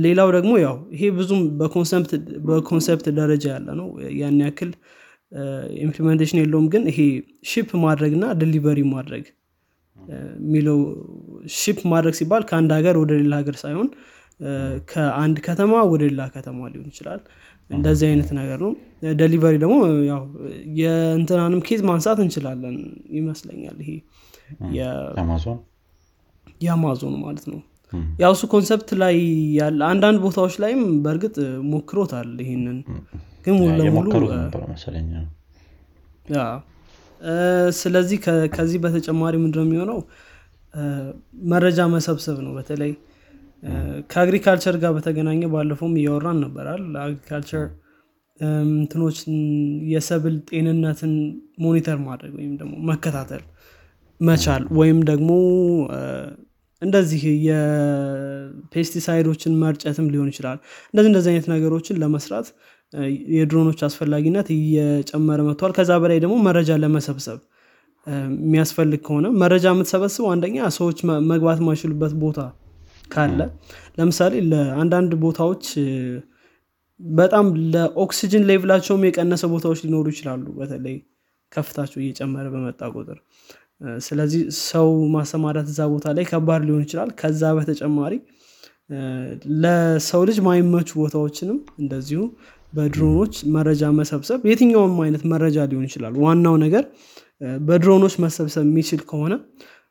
ሌላው 0.05 0.29
ደግሞ 0.35 0.53
ያው 0.63 0.75
ይሄ 0.95 1.03
ብዙም 1.17 1.41
በ 2.47 2.60
concept 2.60 3.05
ደረጃ 3.19 3.45
ያለ 3.53 3.67
ነው። 3.79 3.87
ያን 4.19 4.39
ያክል 4.45 4.71
implementation 5.85 6.39
የለውም። 6.41 6.67
ግን 6.73 6.83
ይሄ 6.91 6.99
ship 7.51 7.69
ማድረግ 7.85 8.11
እና 8.17 8.25
delivery 8.41 8.81
ማድረግ 8.93 9.23
የሚለው 10.41 10.79
ship 11.55 11.79
ማድረግ 11.93 12.13
ሲባል 12.19 12.43
ከአንድ 12.49 12.71
ሀገር 12.77 12.95
ወደ 13.03 13.11
ሌላ 13.21 13.35
ሀገር 13.41 13.55
ሳይሆን 13.63 13.87
ከአንድ 14.89 15.37
ከተማ 15.47 15.73
ወደ 15.91 16.01
ሌላ 16.09 16.23
ከተማ 16.33 16.67
ሊሆን 16.73 16.87
ይችላል። 16.91 17.21
እንደዚህ 17.69 18.05
አይነት 18.09 18.29
ነገር 18.39 18.59
ነው። 18.65 18.71
delivery 19.19 19.55
ደግሞ 19.63 19.75
ያው 20.09 20.21
የእንትናንም 20.79 21.61
case 21.67 21.81
ማንሳት 21.89 22.19
እንችላለን 22.25 22.75
ይመስለኛል። 23.15 23.77
ይሄ 23.83 23.91
የአማዞን? 24.77 25.57
ማለት 27.23 27.45
ነው። 27.51 27.61
ያው 28.21 28.31
እሱ 28.35 28.43
concept 28.53 28.89
ላይ 29.01 29.15
ያለ 29.57 29.79
አንዳንድ 29.89 30.17
ቦታዎች 30.23 30.55
ላይም 30.63 30.81
በእርግጥ 31.03 31.35
ሞክሮታል 31.71 32.29
ይሄንን 32.43 32.77
ግን 33.45 33.55
ሙሉ 33.59 33.75
ለሙሉ 33.79 34.07
ስለዚህ 37.77 38.17
ከዚህ 38.55 38.79
በተጨማሪ 38.83 39.35
ምንድነው 39.43 39.65
የሚሆነው? 39.67 39.99
መረጃ 41.51 41.79
መሰብሰብ 41.93 42.37
ነው። 42.45 42.53
በተለይ 42.57 42.91
ከ 44.09 44.20
agriculture 44.20 44.75
ጋር 44.81 44.91
በተገናኘ 44.95 45.41
ባለፈውም 45.53 45.95
እያወራን 45.99 46.39
ነበራል 46.43 46.83
agriculture 47.03 47.65
እንትኖች 48.39 49.17
የሰብል 49.93 50.35
ጤንነትን 50.49 51.13
ሞኒተር 51.63 51.97
ማድረግ 52.07 52.33
ወይም 52.39 52.53
ደግሞ 52.61 52.73
መከታተል 52.89 53.43
መቻል 54.19 54.63
ወይም 54.79 54.99
ደግሞ 55.09 55.29
እንደዚህ 56.81 57.21
የፔስቲሳይዶችን 57.47 58.73
መርጨትም 59.61 60.07
ሊሆን 60.13 60.29
ይችላል። 60.31 60.57
እንደዚህ 60.89 61.09
እንደዚህ 61.11 61.29
አይነት 61.31 61.47
ነገሮችን 61.53 61.99
ለመስራት 62.01 62.47
የድሮኖች 63.35 63.79
አስፈላጊነት 63.87 64.47
እየጨመረ 64.55 65.39
መጥቷል። 65.47 65.71
ከዛ 65.77 65.91
በላይ 66.03 66.19
ደግሞ 66.25 66.35
መረጃ 66.47 66.71
ለመሰብሰብ 66.83 67.39
የሚያስፈልግ 68.41 69.01
ከሆነ 69.07 69.27
መረጃ 69.41 69.65
የምትሰበስበው 69.73 70.29
አንደኛ 70.33 70.67
ሰዎች 70.77 70.97
መግባት 71.31 71.59
ማይችሉበት 71.67 72.13
ቦታ 72.23 72.39
ካለ 73.11 73.39
ለምሳሌ 73.97 74.33
ለአንዳንድ 74.51 75.11
ቦታዎች 75.23 75.65
በጣም 76.99 77.45
ለኦክሲጅን 77.73 78.43
ሌቭላቸውም 78.49 79.03
የቀነሰ 79.07 79.43
ቦታዎች 79.53 79.79
ሊኖሩ 79.85 80.05
ይችላሉ። 80.13 80.45
በተለይ 80.59 80.95
ከፍታቸው 81.51 81.99
እየጨመረ 82.03 82.45
በመጣ 82.53 82.81
ቁጥር። 82.95 83.17
ስለዚህ 84.05 84.41
ሰው 84.63 84.87
ማሰማራት 85.15 85.67
እዛ 85.71 85.81
ቦታ 85.93 86.13
ላይ 86.17 86.25
ከባድ 86.29 86.61
ሊሆን 86.67 86.83
ይችላል። 86.85 87.09
ከዛ 87.19 87.41
በተጨማሪ 87.57 88.13
ለሰው 89.63 90.21
ልጅ 90.29 90.37
ማይመቹ 90.47 90.89
ቦታዎችንም 91.01 91.59
እንደዚሁ 91.81 92.21
በድሮኖች 92.73 93.35
መረጃ 93.55 93.83
መሰብሰብ 93.99 94.39
የትኛውም 94.49 94.95
አይነት 95.05 95.23
መረጃ 95.33 95.57
ሊሆን 95.71 95.85
ይችላል። 95.89 96.13
ዋናው 96.23 96.55
ነገር 96.63 96.83
በድሮኖች 97.61 98.15
መሰብሰብ 98.25 98.65
የሚችል 98.67 99.01
ከሆነ 99.09 99.33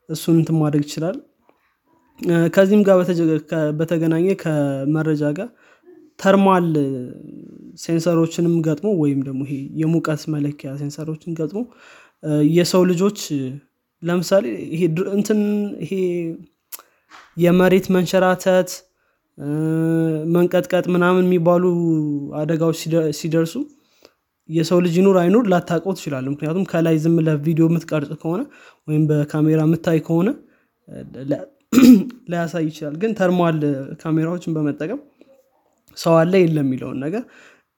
እሱን 0.08 0.38
ማድረግ 0.58 0.82
ይችላል 0.88 1.16
ከዚህም 2.54 2.82
ጋር 2.86 2.96
በተገናኘ 3.78 4.26
ከመረጃ 4.42 5.22
ጋር 5.38 5.48
thermal 6.18 6.66
sensor 7.82 8.13
ኦችንም 8.13 8.54
ገጥሞ 8.66 8.88
ወይም 9.02 9.20
ደግሞ 9.28 9.40
ይሄ 9.46 9.54
የሙቀት 9.80 10.22
መለኪያ 10.34 10.72
sensor 10.82 11.09
ኦችን 11.09 11.36
ገጥሞ 11.40 11.60
የሰው 12.56 12.82
ልጆች 12.90 13.20
ለምሳሌ 14.02 14.44
ይሄ 14.74 14.82
እንትን 15.16 15.40
ይሄ 15.84 15.92
የመሬት 17.36 17.86
መንሸራተት 17.96 18.70
መንቀጥቀጥ 20.34 20.84
ምናምን 20.94 21.24
የሚባሉ 21.26 21.64
አደጋዎች 22.40 22.78
ሲደርሱ 23.20 23.54
የሰው 24.48 24.78
ልጅ 24.84 24.94
ይኑር 25.00 25.16
አይኑር 25.20 25.44
ላታውቀው 25.52 25.94
ትችላለህ 25.98 26.26
ምክንያቱም 26.32 26.64
ከላይ 26.72 26.96
ዝም 27.04 27.16
ለቪዲዮ 27.26 27.66
የምትቀርጽ 27.68 28.10
ከሆነ 28.22 28.42
ወይም 28.88 29.04
በካሜራ 29.10 29.60
የምታይ 29.66 30.00
ከሆነ 30.08 30.30
ላያሳይ 32.30 32.64
ይችላል። 32.68 32.94
ግን 33.02 33.12
thermal 33.18 33.58
ካሜራዎችን 34.02 34.54
በመጠቀም 34.56 35.00
ሰው 35.96 36.14
አለ 36.20 36.34
የለም 36.42 36.64
የሚለውን 36.64 36.98
ነገር 37.04 37.22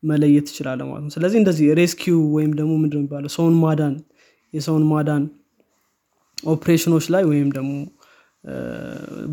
መለየት 0.02 0.44
ትችላለህ 0.48 0.80
ማለት 0.88 1.02
ነው። 1.06 1.12
ስለዚህ 1.16 1.38
እንደዚህ 1.42 1.66
rescue 1.78 2.18
ወይም 2.36 2.52
ደግሞ 2.58 2.72
ምንድን 2.82 3.00
የሚባለው? 3.00 3.30
ሰውን 3.36 3.54
ማዳን 3.62 3.94
የሰውን 4.52 4.84
ማዳን 4.90 5.22
ኦፕሬሽኖች 6.48 7.06
ላይ 7.14 7.22
ወይም 7.30 7.48
ደግሞ 7.56 7.72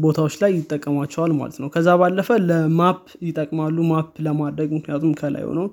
ቦታዎች 0.04 0.36
ላይ 0.42 0.52
ይጠቀሟቸዋል 0.58 1.32
ማለት 1.40 1.58
ነው። 1.62 1.68
ከዛ 1.74 1.90
ባለፈ 2.02 2.30
ለ 2.48 2.70
map 2.70 3.02
ይጠቅማሉ። 3.28 3.78
map 3.92 4.14
ለማድረግ 4.28 4.70
ምክንያቱም 4.78 5.12
ከላይ 5.20 5.44
ሆነውን 5.50 5.72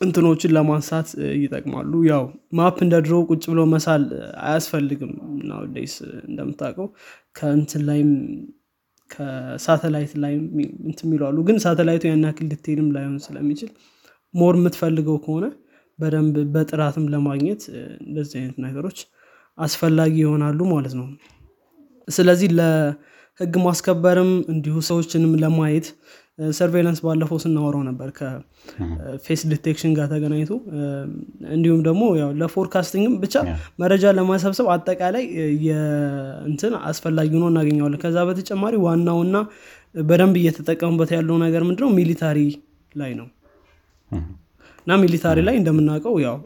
እንትኖችን 0.00 0.52
ለማንሳት 0.56 1.08
ይጠቅማሉ። 1.42 1.92
ያው 2.08 2.24
map 2.58 2.76
እንደ 2.84 2.94
ድሮ 3.04 3.14
ቁጭ 3.30 3.42
ብሎ 3.52 3.60
መሳል 3.74 4.04
አያስፈልግም 4.44 5.12
nowadays 5.50 5.94
እንደምታውቀው። 6.28 6.88
ከእንትን 7.38 7.82
ላይም 7.88 8.10
ከሳተላይት 9.10 10.12
ላይ 10.22 10.34
እንት 10.84 11.00
የሚሉ 11.04 11.22
አሉ 11.28 11.38
ግን 11.48 11.56
ሳተላይቱ 11.64 12.04
ያን 12.08 12.24
ያክል 12.28 12.46
detail 12.52 12.79
ም 12.79 12.88
ላይሆን 12.94 13.16
ስለሚችል 13.26 13.70
more 14.34 14.54
የምትፈልገው 14.58 15.16
ከሆነ 15.24 15.46
በደንብ 15.98 16.36
በጥራትም 16.54 17.04
ለማግኘት 17.12 17.62
እንደዚህ 18.04 18.36
አይነት 18.40 18.56
ነገሮች 18.64 18.98
አስፈላጊ 19.58 20.14
ይሆናሉ 20.22 20.60
ማለት 20.72 20.94
ነው። 21.00 21.06
ስለዚህ 22.08 22.48
ለህግ 22.58 23.54
ማስከበርም 23.66 24.32
እንዲሁ 24.52 24.74
ሰዎችንም 24.88 25.32
ለማየት 25.42 25.86
surveillance 26.38 27.00
ባለፈው 27.04 27.38
ስናወራው 27.42 27.82
ነበር 27.88 28.08
ከ 28.16 28.58
face 28.58 29.42
detection 29.50 29.92
ጋር 29.98 30.06
ተገናኝቶ 30.12 30.52
እንዲሁም 31.54 31.80
ደግሞ 31.88 32.02
ለ 32.40 32.50
forecasting 32.50 33.04
ም 33.04 33.14
ብቻ 33.24 33.34
መረጃ 33.82 34.12
ለማሰብሰብ 34.18 34.68
አጠቃላይ 34.74 35.24
እንትን 36.48 36.72
አስፈላጊ 36.90 37.30
ሆኖ 37.36 37.44
እናገኘዋለን። 37.52 38.00
ከዛ 38.04 38.18
በተጨማሪ 38.30 38.74
ዋናውና 38.86 39.36
በደንብ 40.04 40.36
እየተጠቀሙበት 40.40 41.12
ያለው 41.16 41.38
ነገር 41.44 41.62
ምንድነው? 41.68 41.90
military 41.98 42.38
ላይ 42.94 43.12
ነው። 43.20 43.28
እና 44.86 44.96
military 45.02 45.38
ላይ 45.48 45.54
እንደምናውቀው 45.60 46.16
ያው 46.24 46.36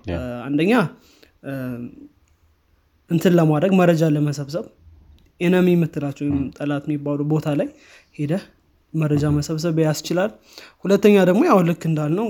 አንደኛ 0.48 0.72
እንትን 3.10 3.32
ለማድረግ 3.38 3.72
መረጃ 3.80 4.04
ለመሰብሰብ 4.14 4.64
enemy 5.40 5.68
የምትላቸው 5.74 6.24
ወይም 6.26 6.38
ጠላት 6.56 6.84
የሚባሉ 6.88 7.20
ቦታ 7.32 7.48
ላይ 7.60 7.68
ሄደህ 8.18 8.44
መረጃ 8.94 9.24
መሰብሰብ 9.36 9.76
ያስችላል። 9.84 10.30
ሁለተኛ 10.84 11.16
ደግሞ 11.28 11.42
ያው 11.48 11.58
ልክ 11.68 11.82
እንዳልነው 11.90 12.28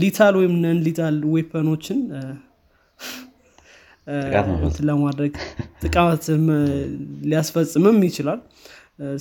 lethal 0.00 0.34
ወይም 0.40 0.54
non 0.62 0.78
lethal 0.86 1.16
weapon 1.32 1.66
ኦችን 1.66 2.00
ለማድረግ 4.88 5.34
ጥቃት 5.82 6.24
ሊያስፈጽምም 7.24 7.98
ይችላል። 8.06 8.38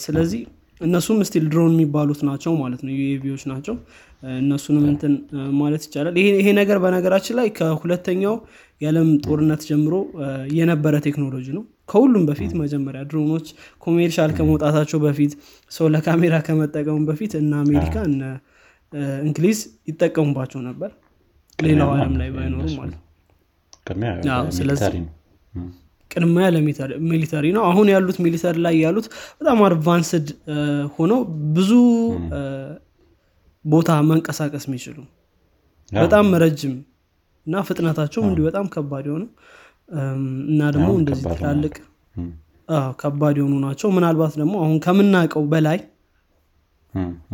ስለዚህ 0.03 0.41
እነሱም 0.81 1.17
still 1.27 1.45
ድሮን 1.51 1.73
የሚባሉት 1.75 2.21
ናቸው 2.27 2.51
ማለት 2.61 2.81
ነው። 2.85 2.91
UAV 2.97 3.17
ዎች 3.17 3.43
ናቸው። 3.51 3.75
እነሱንም 4.37 4.85
እንትን 4.91 5.13
ማለት 5.59 5.83
ይቻላል። 5.87 6.15
ይሄ 6.37 6.47
ነገር 6.59 6.77
በነገራችን 6.83 7.37
ላይ 7.39 7.47
ከሁለተኛው 7.57 8.35
የዓለም 8.81 9.09
ጦርነት 9.25 9.61
ጀምሮ 9.69 9.93
የነበረ 10.57 10.95
ቴክኖሎጂ 11.07 11.47
ነው 11.57 11.63
ከሁሉም 11.89 12.23
በፊት 12.29 12.51
መጀመሪያ 12.61 13.01
ድሮኖች 13.09 13.47
commercial 13.79 14.31
ከመውጣታቸው 14.37 14.99
በፊት 15.05 15.33
ሰው 15.71 15.87
ለካሜራ 15.95 16.35
ከመጠቀሙ 16.47 16.97
በፊት 17.09 17.33
እነ 17.41 17.53
አሜሪካ 17.65 17.95
እነ 18.09 18.21
እንግሊዝ 19.23 19.59
ይጠቀሙባቸው 19.87 20.61
ነበር። 20.67 20.91
ሌላው 21.59 21.89
አለም 21.95 22.13
ላይ 22.21 22.29
ባይኖሩ 22.35 22.65
ማለት 22.79 22.99
ስለዚህ 24.57 24.91
ቅድሚያ 26.11 26.45
ለ 26.53 26.72
military 26.72 27.45
ነው። 27.55 27.63
አሁን 27.69 27.87
ያሉት 27.93 28.17
military 28.25 28.57
ላይ 28.65 28.75
ያሉት 28.83 29.07
በጣም 29.41 29.59
advanced 29.67 30.27
ሆነው 30.95 31.19
ብዙ 31.57 31.71
ቦታ 33.65 33.89
መንቀሳቀስ 34.09 34.65
የሚችሉ 34.67 34.97
በጣም 35.91 36.27
ረጅም 36.43 36.73
እና 37.45 37.61
ፍጥነታቸውም 37.67 38.27
እንዲሁ 38.29 38.43
በጣም 38.49 38.65
ከባድ 38.73 39.05
የሆነ 39.09 39.23
እና 40.47 40.61
ደግሞ 40.73 40.89
እንደዚህ 40.99 41.25
ትላልቅ 41.33 41.75
ከባድ 42.99 43.35
የሆኑ 43.39 43.55
ናቸው። 43.63 43.89
ምናልባት 43.95 44.33
ደግሞ 44.41 44.55
አሁን 44.63 44.77
ከምናውቀው 44.85 45.43
በላይ 45.53 45.79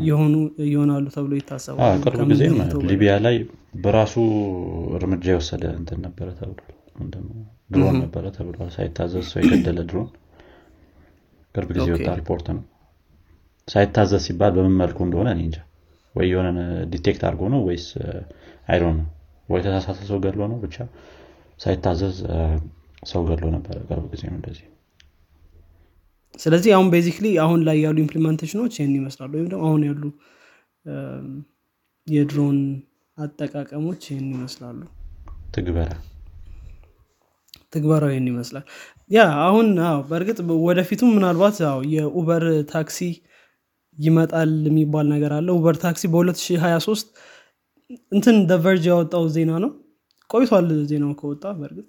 የሆኑ 0.06 0.34
ይሆናሉ 0.68 1.06
ተብሎ 1.16 1.34
ይታሰባል። 1.40 2.00
ቅርብ 2.06 2.22
ጊዜ 2.32 2.42
ሊቢያ 2.90 3.14
ላይ 3.26 3.36
በራሱ 3.84 4.16
እርምጃ 4.98 5.26
የወሰደ 5.34 5.64
እንትን 5.80 6.00
ነበረ 6.06 6.28
ተብሏል። 6.40 6.72
ድሮን 7.74 7.96
ነበረ 8.04 8.26
ተብሏል። 8.36 8.70
ሳይታዘዝ 8.76 9.26
ሰው 9.32 9.40
የገደለ 9.44 9.80
ድሮን። 9.90 10.10
ቅርብ 11.56 11.70
ጊዜ 11.76 11.88
የወጣ 11.92 12.10
ሪፖርት 12.20 12.48
ነው። 12.56 12.64
ሳይታዘዝ 13.68 14.22
ሲባል 14.26 14.52
በምን 14.56 14.76
መልኩ 14.82 14.98
እንደሆነ 15.08 15.30
እኔ 15.36 15.42
እንጃ። 15.48 15.58
ወይ 16.16 16.28
የሆነ 16.32 16.60
detect 16.92 17.22
አድርጎ 17.28 17.44
ነው 17.54 17.62
ወይስ 17.68 17.88
አይዶ 18.68 18.84
ነው። 18.98 19.06
ወይ 19.50 19.62
ተሳሳተ 19.66 20.00
ሰው 20.10 20.18
ገድሎ 20.24 20.42
ነው 20.52 20.58
ብቻ 20.62 20.76
ሳይታዘዝ 21.60 22.18
ሰው 23.04 23.22
ገድሎ 23.28 23.46
ነበረ 23.56 23.76
ቅርብ 23.88 24.06
ጊዜ 24.14 24.24
ነው 24.30 24.38
እንደዚህ። 24.40 24.66
ስለዚህ 26.40 26.72
አሁን 26.76 26.88
basically 26.94 27.28
አሁን 27.44 27.60
ላይ 27.68 27.78
ያሉ 27.86 27.98
implementation 28.04 28.58
ኦች 28.58 28.74
ይህን 28.80 28.96
ይመስላሉ። 29.00 29.32
ወይም 29.38 29.48
ደግሞ 29.52 29.64
አሁን 29.70 29.84
ያሉ 29.88 30.04
የድሮን 32.08 32.58
አጠቃቀሞች 33.18 34.02
ይህን 34.10 34.28
ይመስላሉ። 34.34 34.80
ትግበራ። 35.56 35.92
ትግበራው 37.74 38.12
ይህን 38.12 38.28
ይመስላል። 38.32 38.66
ያ 39.12 39.20
አሁን 39.46 39.68
በእርግጥ 40.10 40.38
ወደፊቱም 40.68 41.10
ምናልባት 41.16 41.56
የኡበር 41.94 42.44
ታክሲ 42.72 43.00
ይመጣል 43.98 44.52
የሚባል 44.70 45.06
ነገር 45.14 45.32
አለ። 45.38 45.48
ኡበር 45.58 45.76
ታክሲ 45.84 46.04
በ2023 46.14 47.10
እንትን 48.12 48.38
The 48.50 48.63
Verge 48.63 48.86
ያወጣው 48.92 49.26
ዜና 49.36 49.52
ነው 49.64 49.72
ቆይቷል 50.30 50.68
ዜናው 50.90 51.12
ከወጣ 51.20 51.44
በእርግጥ። 51.60 51.88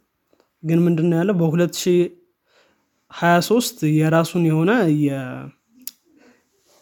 ግን 0.62 0.78
ምንድን 0.86 1.10
ያለው? 1.18 1.34
በ2023 1.40 3.82
የራሱን 3.96 4.44
የሆነ 4.48 4.70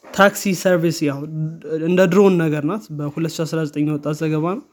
የታክሲ 0.04 0.42
service 0.62 0.98
ያው 1.08 1.18
እንደ 1.88 2.00
ድሮን 2.12 2.34
ነገር 2.42 2.64
ናት። 2.70 2.84
በ2019 2.98 3.78
የወጣ 3.84 4.06
ዘገባ 4.20 4.44
ነው። 4.58 4.64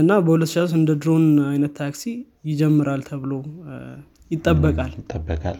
እና 0.00 0.12
በ2023 0.26 0.76
እንደ 0.78 0.90
ድሮን 1.02 1.24
አይነት 1.48 1.72
ታክሲ 1.80 2.02
ይጀምራል 2.50 3.00
ተብሎ 3.08 3.32
ይጠበቃል። 4.30 4.92
ይጠበቃል። 5.00 5.58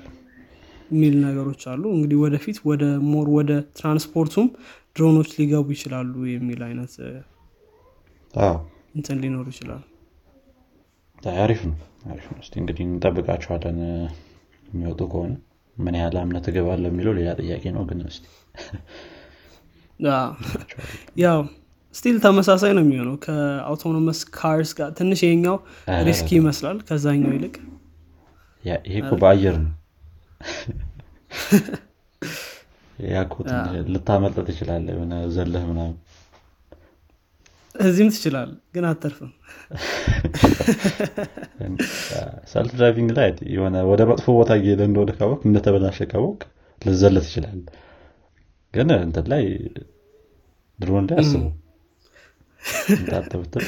የሚል 0.91 1.15
ነገሮች 1.25 1.63
አሉ። 1.71 1.83
እንግዲህ 1.95 2.19
ወደፊት 2.25 2.59
ወደ 2.69 2.85
more 3.11 3.27
ወደ 3.37 3.51
ትራንስፖርቱም 3.79 4.47
ድሮኖች 4.97 5.31
ሊገቡ 5.39 5.67
ይችላሉ 5.77 6.13
የሚል 6.33 6.61
አይነት 6.69 6.93
እንትን 8.95 9.17
ሊኖሩ 9.23 9.47
ይችላል 9.55 9.83
አሪፍ 11.39 11.61
ነው 11.69 11.77
አሪፍ 12.11 12.27
ነው። 12.31 12.41
እንግዲህ 12.57 12.83
እንጠብቃቸዋለን 12.87 13.79
የሚወጡ 14.67 15.01
ከሆነ 15.13 15.33
ምን 15.77 15.95
ያህል 15.99 16.17
እምነት 16.21 16.47
እገባለሁ 16.51 16.89
የሚለው 16.91 17.15
ሌላ 17.19 17.31
ጥያቄ 17.41 17.65
ነው 17.77 17.83
ግን 17.89 17.99
ስ 18.09 18.19
ያው 21.19 21.39
still 21.95 22.17
ተመሳሳይ 22.25 22.73
ነው 22.77 22.83
የሚሆነው። 22.85 23.17
ከ 23.25 23.41
autonomous 23.41 24.19
cars 24.37 24.71
ጋር 24.79 24.89
ትንሽ 24.99 25.21
ይሄኛው 25.27 25.57
risky 26.09 26.31
ይመስላል 26.41 26.79
ከዛኛው 26.89 27.33
ይልቅ 27.37 27.55
ይሄ 28.85 28.97
እኮ 29.01 29.13
በአየር 29.23 29.57
ነው። 29.59 29.73
ያኮ 33.09 33.35
ልታመልጥ 33.95 34.39
ትችላለህ 34.47 34.87
ዘለህ 35.35 35.65
ምናምን 35.71 35.95
እዚህም 37.85 38.11
ትችላል 38.15 38.51
ግን 38.75 38.85
አተርፍም 38.91 39.31
self 42.53 42.73
driving 42.79 43.11
ላይ 43.19 43.29
የሆነ 43.55 43.77
ወደ 43.91 44.03
መጥፎ 44.11 44.27
ቦታ 44.39 44.53
እየሄደ 44.61 44.83
እንደሆነ 44.89 45.13
ካወቅ 45.19 45.41
እንደተበላሸ 45.49 46.09
ካወቅ 46.13 46.41
ልትዘል 46.83 47.17
ትችላለህ 47.27 47.61
ግን 48.75 48.89
እንትን 48.99 49.27
ላይ 49.33 49.45
ድሮን 50.79 51.07
ላይ 51.11 51.19
አስቡ። 51.23 51.43
እንዳትብትል 52.97 53.67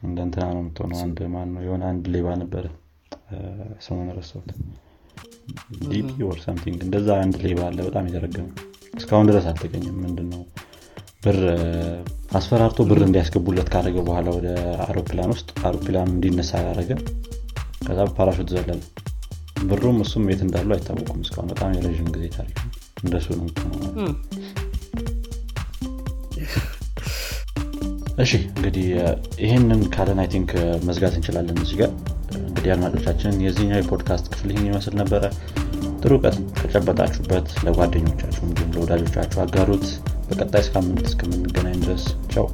እንደ 0.00 0.18
እንትና 0.26 0.44
ነው 0.48 0.60
የምትሆነው። 0.62 0.98
አንድ 1.04 1.18
ማን 1.32 1.48
ነው 1.54 1.62
የሆነ 1.66 1.82
አንድ 1.90 2.04
ሌባ 2.14 2.28
ነበረ 2.42 2.66
ስሙን 3.86 4.08
ረሳሁት 4.16 4.48
DB 5.84 6.10
or 6.28 6.38
something። 6.44 6.80
እንደዛ 6.86 7.08
አንድ 7.24 7.36
ሌባ 7.44 7.60
አለ 7.68 7.78
በጣም 7.88 8.06
የተረገመ 8.08 8.48
እስካሁን 8.94 9.28
ድረስ 9.30 9.46
አልተገኘም። 9.50 9.98
ምንድነው 10.04 10.42
ብር 11.22 11.38
አስፈራርቶ 12.38 12.80
ብር 12.88 13.00
እንዲያስገቡለት 13.06 13.68
ካደረገ 13.72 13.98
በኋላ 14.06 14.28
ወደ 14.36 14.48
አውሮፕላን 14.84 15.32
ውስጥ 15.34 15.48
አውሮፕላን 15.62 16.12
እንዲነሳ 16.14 16.50
ያደረገ 16.60 16.90
ከዛ 17.86 18.00
ፓራሹት 18.16 18.48
ዘለለ። 18.54 18.80
ብሩም 19.70 19.98
እሱም 20.04 20.28
የት 20.30 20.42
እንዳሉ 20.44 20.68
አይታወቁም 20.76 21.18
እስካሁን። 21.24 21.50
በጣም 21.52 21.72
የረዥም 21.76 22.08
ጊዜ 22.14 22.26
ታሪክ 22.36 22.58
እንደሱ 23.02 23.26
ነው 23.38 23.48
እሺ 28.22 28.32
እንግዲህ 28.50 28.86
ይህንን 29.42 29.82
ካለን 29.94 30.18
I 30.22 30.28
think 30.32 30.50
መዝጋት 30.88 31.14
እንችላለን 31.18 31.58
እዚህ 31.62 31.76
ጋር። 31.80 31.90
እንግዲህ 32.42 32.70
አድማጮቻችን 32.74 33.40
የዚህኛው 33.44 33.80
የፖድካስት 33.80 34.26
ክፍል 34.32 34.50
ይህን 34.52 34.66
ይመስል 34.68 34.94
ነበረ። 35.00 35.22
ጥሩ 36.00 36.12
እውቀት 36.16 36.36
ከጨበጣችሁበት 36.58 37.48
ለጓደኞቻችሁ 37.66 38.42
እንዲሁም 38.48 38.72
ለወዳጆቻችሁ 38.76 39.40
አጋሩት 39.44 39.86
በቀጣይ 40.30 40.64
ሳምንት 40.68 41.06
እስከምንገናኝ 41.06 41.78
ድረስ 41.84 42.04
ቻው 42.32 42.46